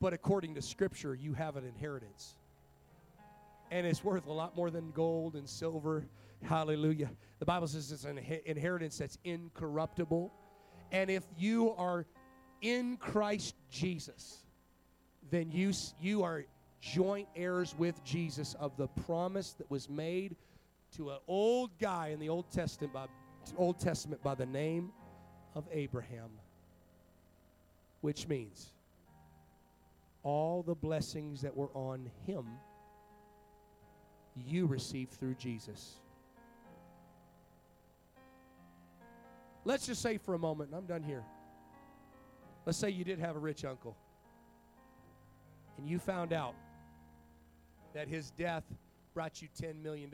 [0.00, 2.36] But according to Scripture, you have an inheritance.
[3.70, 6.06] And it's worth a lot more than gold and silver.
[6.42, 7.10] Hallelujah.
[7.40, 10.32] The Bible says it's an inheritance that's incorruptible.
[10.92, 12.06] And if you are
[12.60, 14.44] in Christ Jesus,
[15.30, 16.44] then you, you are
[16.80, 20.36] joint heirs with Jesus of the promise that was made
[20.96, 23.06] to an old guy in the Old Testament by,
[23.56, 24.90] Old Testament by the name
[25.54, 26.30] of Abraham,
[28.00, 28.72] which means
[30.22, 32.46] all the blessings that were on him
[34.36, 35.96] you received through Jesus.
[39.64, 41.24] Let's just say for a moment, and I'm done here.
[42.66, 43.96] Let's say you did have a rich uncle
[45.78, 46.54] and you found out
[47.94, 48.64] that his death
[49.14, 50.10] brought you $10 million,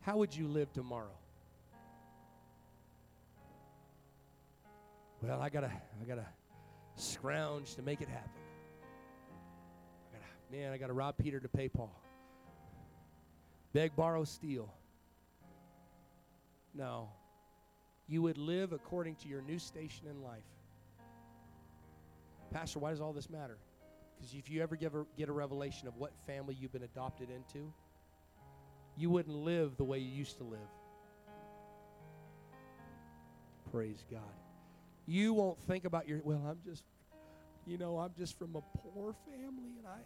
[0.00, 1.16] how would you live tomorrow?
[5.22, 6.26] Well, I gotta, I gotta
[6.96, 8.30] scrounge to make it happen.
[10.12, 11.94] I gotta, man, I gotta rob Peter to pay Paul.
[13.72, 14.72] Beg, borrow, steal.
[16.74, 17.10] No.
[18.08, 20.42] You would live according to your new station in life.
[22.52, 23.58] Pastor, why does all this matter?
[24.16, 27.72] Because if you ever a, get a revelation of what family you've been adopted into,
[28.96, 30.58] you wouldn't live the way you used to live.
[33.70, 34.20] Praise God.
[35.06, 36.84] You won't think about your, well, I'm just,
[37.66, 39.98] you know, I'm just from a poor family and I,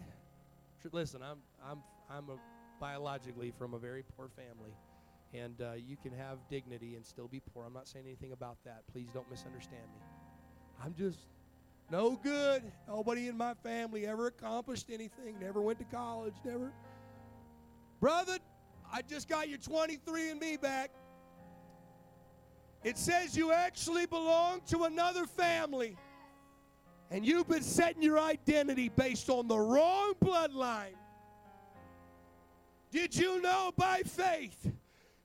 [0.92, 1.78] listen, I'm, I'm,
[2.10, 2.38] I'm a,
[2.80, 4.74] biologically from a very poor family.
[5.32, 7.64] And uh, you can have dignity and still be poor.
[7.64, 8.82] I'm not saying anything about that.
[8.92, 10.00] Please don't misunderstand me.
[10.84, 11.18] I'm just
[11.90, 12.62] no good.
[12.88, 16.72] Nobody in my family ever accomplished anything, never went to college, never.
[18.00, 18.38] Brother,
[18.94, 20.92] I just got your 23andMe back.
[22.84, 25.96] It says you actually belong to another family.
[27.10, 30.94] And you've been setting your identity based on the wrong bloodline.
[32.92, 34.70] Did you know by faith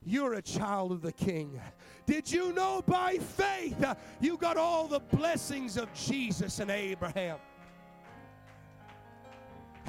[0.04, 1.62] you're a child of the King?
[2.08, 3.86] Did you know by faith
[4.20, 7.38] you got all the blessings of Jesus and Abraham?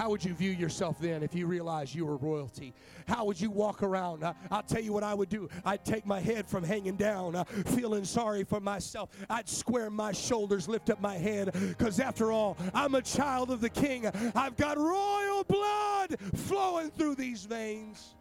[0.01, 2.72] How would you view yourself then if you realized you were royalty?
[3.07, 4.24] How would you walk around?
[4.24, 5.46] Uh, I'll tell you what I would do.
[5.62, 9.11] I'd take my head from hanging down, uh, feeling sorry for myself.
[9.28, 13.61] I'd square my shoulders, lift up my head, because after all, I'm a child of
[13.61, 14.07] the King.
[14.34, 18.14] I've got royal blood flowing through these veins.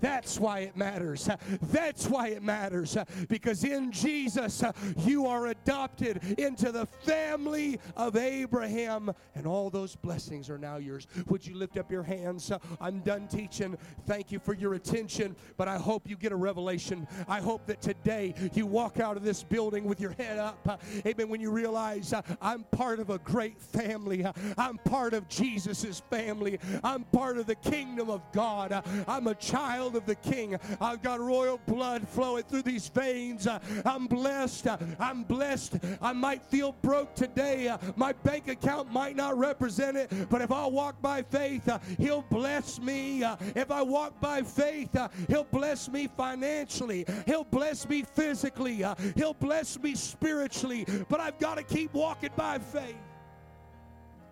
[0.00, 1.28] That's why it matters.
[1.62, 2.96] That's why it matters.
[3.28, 4.62] Because in Jesus,
[4.98, 11.06] you are adopted into the family of Abraham, and all those blessings are now yours.
[11.28, 12.52] Would you lift up your hands?
[12.80, 13.76] I'm done teaching.
[14.06, 17.06] Thank you for your attention, but I hope you get a revelation.
[17.26, 20.80] I hope that today you walk out of this building with your head up.
[21.06, 21.28] Amen.
[21.28, 24.26] When you realize I'm part of a great family,
[24.56, 29.77] I'm part of Jesus' family, I'm part of the kingdom of God, I'm a child
[29.78, 30.58] child of the King.
[30.80, 33.46] I've got royal blood flowing through these veins.
[33.84, 34.66] I'm blessed.
[34.98, 35.76] I'm blessed.
[36.02, 37.72] I might feel broke today.
[37.94, 42.80] My bank account might not represent it, but if I walk by faith, He'll bless
[42.80, 43.22] me.
[43.54, 44.96] If I walk by faith,
[45.28, 47.06] He'll bless me financially.
[47.26, 48.84] He'll bless me physically.
[49.14, 50.86] He'll bless me spiritually.
[51.08, 52.96] But I've got to keep walking by faith.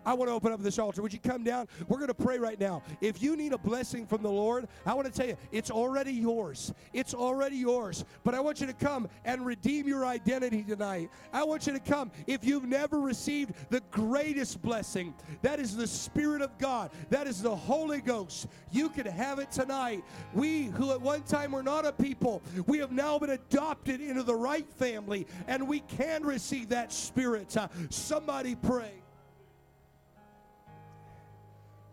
[0.07, 1.01] I want to open up this altar.
[1.01, 1.67] Would you come down?
[1.89, 2.81] We're going to pray right now.
[3.01, 6.13] If you need a blessing from the Lord, I want to tell you, it's already
[6.13, 6.73] yours.
[6.93, 8.05] It's already yours.
[8.23, 11.09] But I want you to come and redeem your identity tonight.
[11.33, 12.09] I want you to come.
[12.25, 17.41] If you've never received the greatest blessing, that is the Spirit of God, that is
[17.41, 20.05] the Holy Ghost, you can have it tonight.
[20.33, 24.23] We who at one time were not a people, we have now been adopted into
[24.23, 27.57] the right family, and we can receive that Spirit.
[27.57, 28.93] Uh, somebody pray.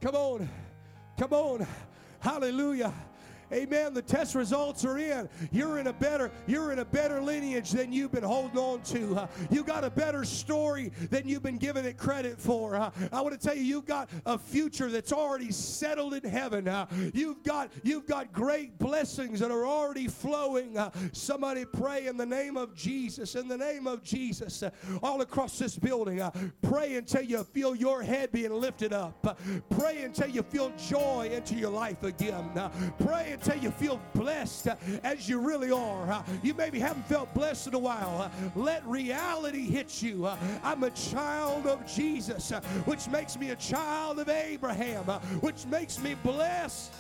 [0.05, 0.49] Come on.
[1.19, 1.67] Come on.
[2.21, 2.93] Hallelujah.
[3.55, 3.95] Amen.
[3.95, 5.29] The test results are in.
[5.53, 9.15] You're in a better, you're in a better lineage than you've been holding on to.
[9.15, 12.75] Uh, you got a better story than you've been giving it credit for.
[12.75, 16.67] Uh, I want to tell you, you've got a future that's already settled in heaven.
[16.67, 20.77] Uh, you've got you've got great blessings that are already flowing.
[21.13, 23.37] Somebody pray in the name of Jesus.
[23.37, 26.21] In the name of Jesus, uh, all across this building.
[26.63, 29.39] Pray until you feel your head being lifted up.
[29.71, 32.51] pray until you feel joy into your life again.
[32.99, 34.69] pray until until you feel blessed
[35.03, 36.25] as you really are.
[36.43, 38.31] You maybe haven't felt blessed in a while.
[38.55, 40.29] Let reality hit you.
[40.63, 42.51] I'm a child of Jesus,
[42.87, 45.05] which makes me a child of Abraham,
[45.41, 46.93] which makes me blessed.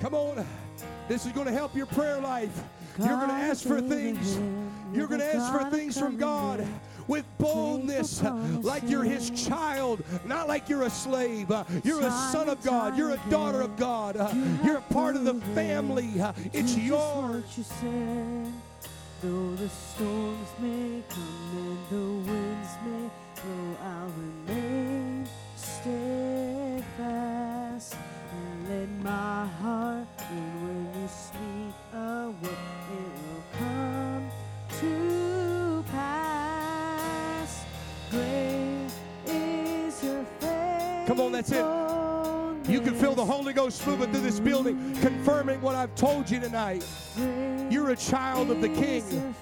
[0.00, 0.46] Come on.
[1.08, 2.62] This is going to help your prayer life.
[2.98, 4.38] You're going to ask for things.
[4.92, 6.66] You're going to ask for things from God
[7.06, 8.32] with boldness uh,
[8.62, 11.50] like you're his child, not like you're a slave.
[11.50, 12.96] Uh, you're a son of God.
[12.96, 14.16] You're a daughter of God.
[14.16, 14.32] Uh,
[14.64, 16.10] you're a part of the family.
[16.52, 17.44] It's yours.
[19.22, 25.26] Though the storms may come and the winds may blow, I'll remain
[25.56, 26.84] steadfast
[28.32, 30.06] and let my heart
[30.60, 31.94] when you speak a
[32.42, 32.83] word,
[41.34, 42.70] that's it.
[42.70, 46.38] You can feel the Holy Ghost moving through this building, confirming what I've told you
[46.38, 46.86] tonight.
[47.68, 49.34] You're a child of the King.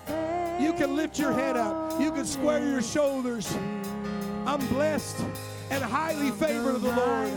[0.58, 2.00] You can lift your head up.
[2.00, 3.54] You can square your shoulders.
[4.46, 5.22] I'm blessed
[5.70, 7.30] and highly favored of the Lord.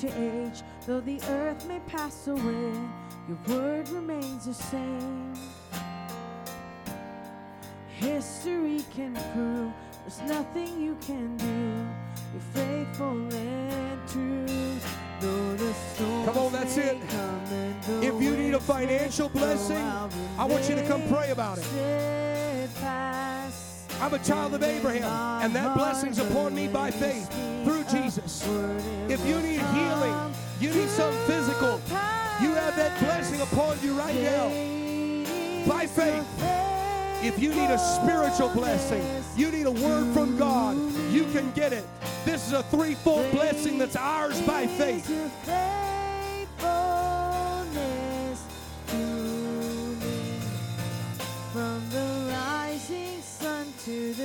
[0.00, 2.72] To age, though the earth may pass away,
[3.28, 5.34] your word remains the same.
[7.98, 9.70] History can prove
[10.00, 11.86] there's nothing you can do.
[12.32, 14.46] You're faithful and true.
[16.24, 16.96] Come on, that's it.
[18.02, 19.76] If you need a financial blessing,
[20.38, 22.29] I want you to come pray about it.
[24.00, 27.30] I'm a child of Abraham, and that blessing's upon me by faith
[27.64, 28.42] through Jesus.
[29.08, 31.80] If you need healing, you need something physical,
[32.40, 34.48] you have that blessing upon you right now
[35.68, 36.26] by faith.
[37.22, 39.04] If you need a spiritual blessing,
[39.36, 40.78] you need a word from God,
[41.10, 41.84] you can get it.
[42.24, 45.06] This is a threefold blessing that's ours by faith.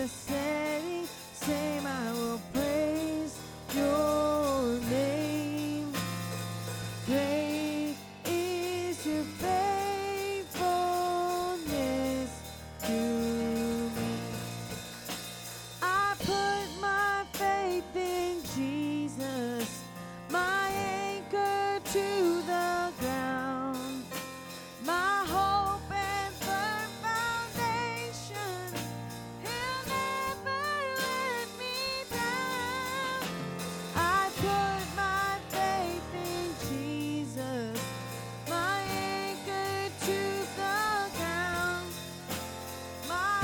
[0.06, 2.35] The the same I will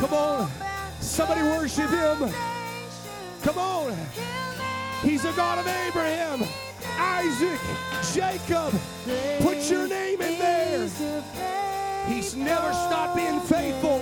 [0.02, 0.52] Come on.
[1.00, 2.34] Somebody worship him.
[3.44, 3.96] Come on.
[5.04, 6.44] He's a God of Abraham,
[6.98, 7.60] Isaac,
[8.12, 8.74] Jacob.
[9.42, 10.90] Put your name in there.
[12.08, 14.02] He's never stopped being faithful.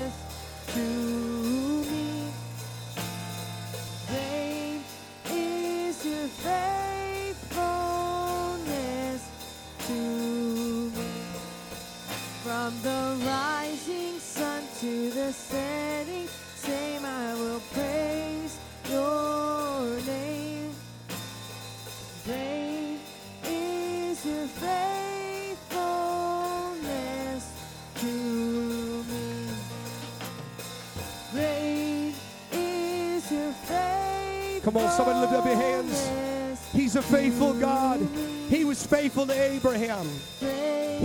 [34.92, 36.10] Somebody lift up your hands.
[36.72, 38.00] He's a faithful God.
[38.50, 40.08] He was faithful to Abraham.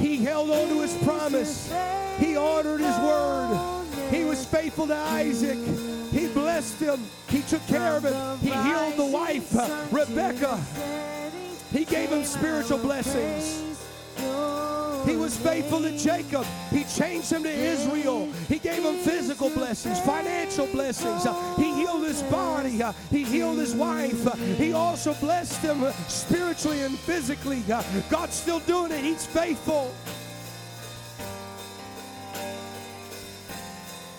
[0.00, 1.72] He held on to his promise.
[2.18, 3.84] He honored his word.
[4.10, 5.58] He was faithful to Isaac.
[6.10, 7.00] He blessed him.
[7.28, 8.38] He took care of him.
[8.38, 9.54] He healed the wife,
[9.92, 10.60] Rebecca.
[11.72, 13.62] He gave him spiritual blessings.
[15.04, 16.46] He was faithful to Jacob.
[16.70, 18.30] He changed him to Israel.
[18.48, 21.24] He gave him physical blessings, financial blessings.
[21.56, 21.73] He
[22.14, 22.82] his body.
[22.82, 24.26] Uh, he healed his wife.
[24.26, 27.62] Uh, he also blessed him uh, spiritually and physically.
[28.08, 29.00] God's still doing it.
[29.00, 29.92] He's faithful.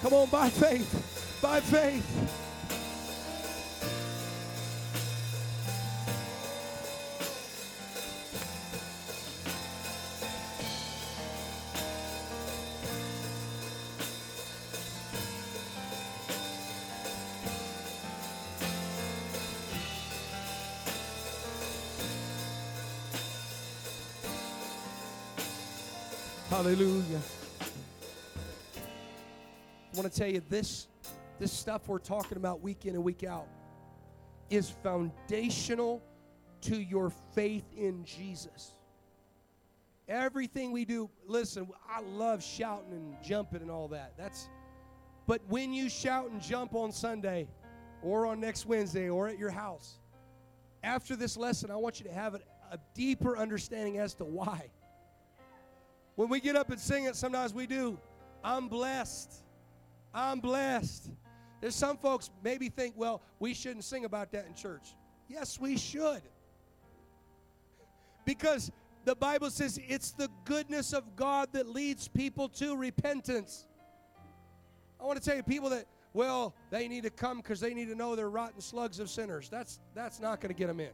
[0.01, 1.39] Come on, by faith.
[1.41, 2.24] By faith.
[26.65, 27.21] Hallelujah.
[29.93, 30.87] I want to tell you this
[31.37, 33.45] this stuff we're talking about week in and week out
[34.49, 36.01] is foundational
[36.61, 38.71] to your faith in Jesus.
[40.07, 44.13] Everything we do, listen, I love shouting and jumping and all that.
[44.17, 44.49] That's
[45.27, 47.47] but when you shout and jump on Sunday
[48.01, 49.99] or on next Wednesday or at your house,
[50.83, 52.39] after this lesson, I want you to have a,
[52.71, 54.71] a deeper understanding as to why.
[56.15, 57.97] When we get up and sing it, sometimes we do.
[58.43, 59.33] I'm blessed.
[60.13, 61.09] I'm blessed.
[61.61, 64.95] There's some folks maybe think, well, we shouldn't sing about that in church.
[65.27, 66.21] Yes, we should.
[68.25, 68.71] Because
[69.03, 73.67] the Bible says it's the goodness of God that leads people to repentance.
[74.99, 77.89] I want to tell you, people that, well, they need to come because they need
[77.89, 79.49] to know they're rotten slugs of sinners.
[79.49, 80.91] That's, that's not going to get them in.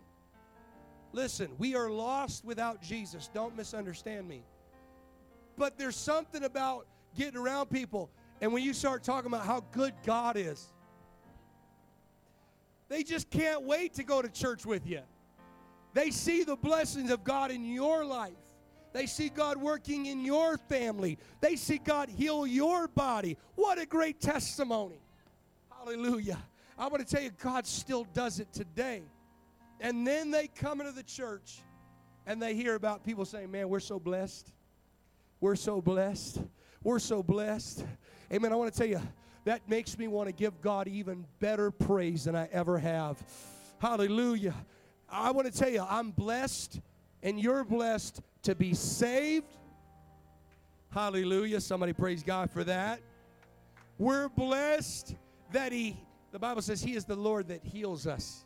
[1.13, 3.29] Listen, we are lost without Jesus.
[3.33, 4.43] Don't misunderstand me.
[5.61, 8.09] But there's something about getting around people,
[8.41, 10.73] and when you start talking about how good God is,
[12.89, 15.01] they just can't wait to go to church with you.
[15.93, 18.33] They see the blessings of God in your life.
[18.91, 21.19] They see God working in your family.
[21.41, 23.37] They see God heal your body.
[23.53, 24.99] What a great testimony.
[25.69, 26.39] Hallelujah.
[26.75, 29.03] I want to tell you, God still does it today.
[29.79, 31.59] And then they come into the church
[32.25, 34.51] and they hear about people saying, Man, we're so blessed.
[35.41, 36.39] We're so blessed.
[36.83, 37.83] We're so blessed.
[38.31, 38.53] Amen.
[38.53, 39.01] I want to tell you,
[39.43, 43.21] that makes me want to give God even better praise than I ever have.
[43.79, 44.53] Hallelujah.
[45.09, 46.79] I want to tell you, I'm blessed
[47.23, 49.47] and you're blessed to be saved.
[50.91, 51.59] Hallelujah.
[51.59, 53.01] Somebody praise God for that.
[53.97, 55.15] We're blessed
[55.51, 55.97] that He,
[56.31, 58.45] the Bible says, He is the Lord that heals us.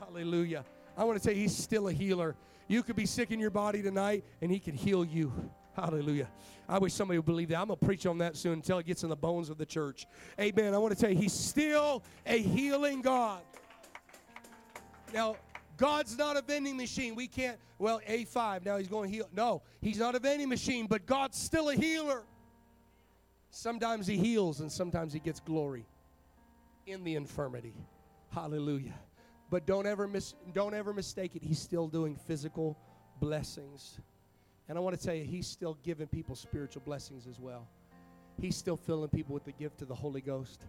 [0.00, 0.64] Hallelujah.
[0.96, 2.36] I want to you, He's still a healer.
[2.68, 5.32] You could be sick in your body tonight, and He can heal you.
[5.74, 6.28] Hallelujah.
[6.68, 7.58] I wish somebody would believe that.
[7.58, 9.66] I'm going to preach on that soon until it gets in the bones of the
[9.66, 10.06] church.
[10.38, 10.74] Amen.
[10.74, 13.42] I want to tell you, He's still a healing God.
[15.12, 15.36] Now,
[15.76, 17.14] God's not a vending machine.
[17.14, 19.28] We can't, well, A5, now He's going to heal.
[19.34, 22.22] No, He's not a vending machine, but God's still a healer.
[23.50, 25.86] Sometimes He heals, and sometimes He gets glory.
[26.86, 27.74] in the infirmity.
[28.30, 28.94] Hallelujah.
[29.52, 31.42] But don't ever mis- don't ever mistake it.
[31.44, 32.78] He's still doing physical
[33.20, 34.00] blessings.
[34.66, 37.68] And I want to tell you, he's still giving people spiritual blessings as well.
[38.40, 40.64] He's still filling people with the gift of the Holy Ghost.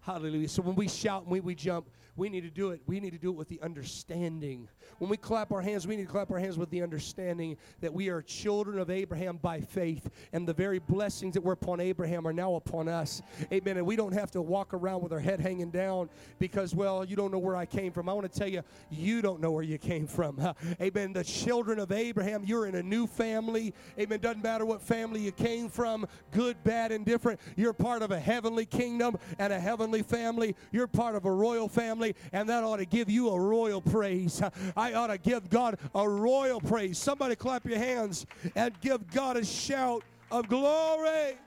[0.00, 0.48] Hallelujah.
[0.48, 1.88] So when we shout and we, we jump,
[2.18, 2.82] we need to do it.
[2.86, 4.68] We need to do it with the understanding.
[4.98, 7.94] When we clap our hands, we need to clap our hands with the understanding that
[7.94, 12.26] we are children of Abraham by faith, and the very blessings that were upon Abraham
[12.26, 13.22] are now upon us.
[13.52, 13.76] Amen.
[13.76, 16.10] And we don't have to walk around with our head hanging down
[16.40, 18.08] because, well, you don't know where I came from.
[18.08, 20.40] I want to tell you, you don't know where you came from.
[20.80, 21.12] Amen.
[21.12, 23.72] The children of Abraham, you're in a new family.
[23.96, 24.18] Amen.
[24.18, 27.38] Doesn't matter what family you came from, good, bad, and different.
[27.54, 30.54] You're part of a heavenly kingdom and a heavenly family.
[30.70, 34.42] You're part of a royal family, and that ought to give you a royal praise.
[34.76, 36.98] I ought to give God a royal praise.
[36.98, 41.38] Somebody clap your hands and give God a shout of glory.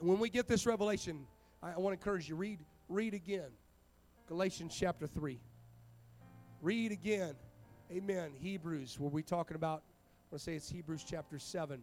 [0.00, 1.26] When we get this revelation,
[1.62, 2.58] I, I want to encourage you read
[2.88, 3.50] read again.
[4.26, 5.38] Galatians chapter 3.
[6.62, 7.34] Read again.
[7.92, 8.32] Amen.
[8.34, 11.80] Hebrews, where we talking about, I want to say it's Hebrews chapter 7.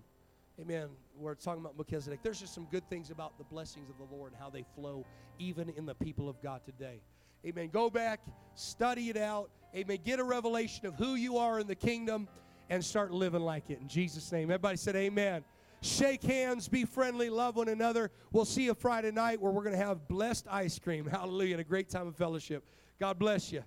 [0.61, 0.89] Amen.
[1.17, 2.19] We're talking about Melchizedek.
[2.21, 5.05] There's just some good things about the blessings of the Lord and how they flow
[5.39, 7.01] even in the people of God today.
[7.43, 7.69] Amen.
[7.73, 8.19] Go back,
[8.53, 9.49] study it out.
[9.75, 9.97] Amen.
[10.05, 12.27] Get a revelation of who you are in the kingdom
[12.69, 13.79] and start living like it.
[13.81, 14.51] In Jesus' name.
[14.51, 15.43] Everybody said, Amen.
[15.81, 18.11] Shake hands, be friendly, love one another.
[18.31, 21.05] We'll see you Friday night where we're going to have blessed ice cream.
[21.11, 21.55] Hallelujah.
[21.55, 22.63] And a great time of fellowship.
[22.99, 23.63] God bless you.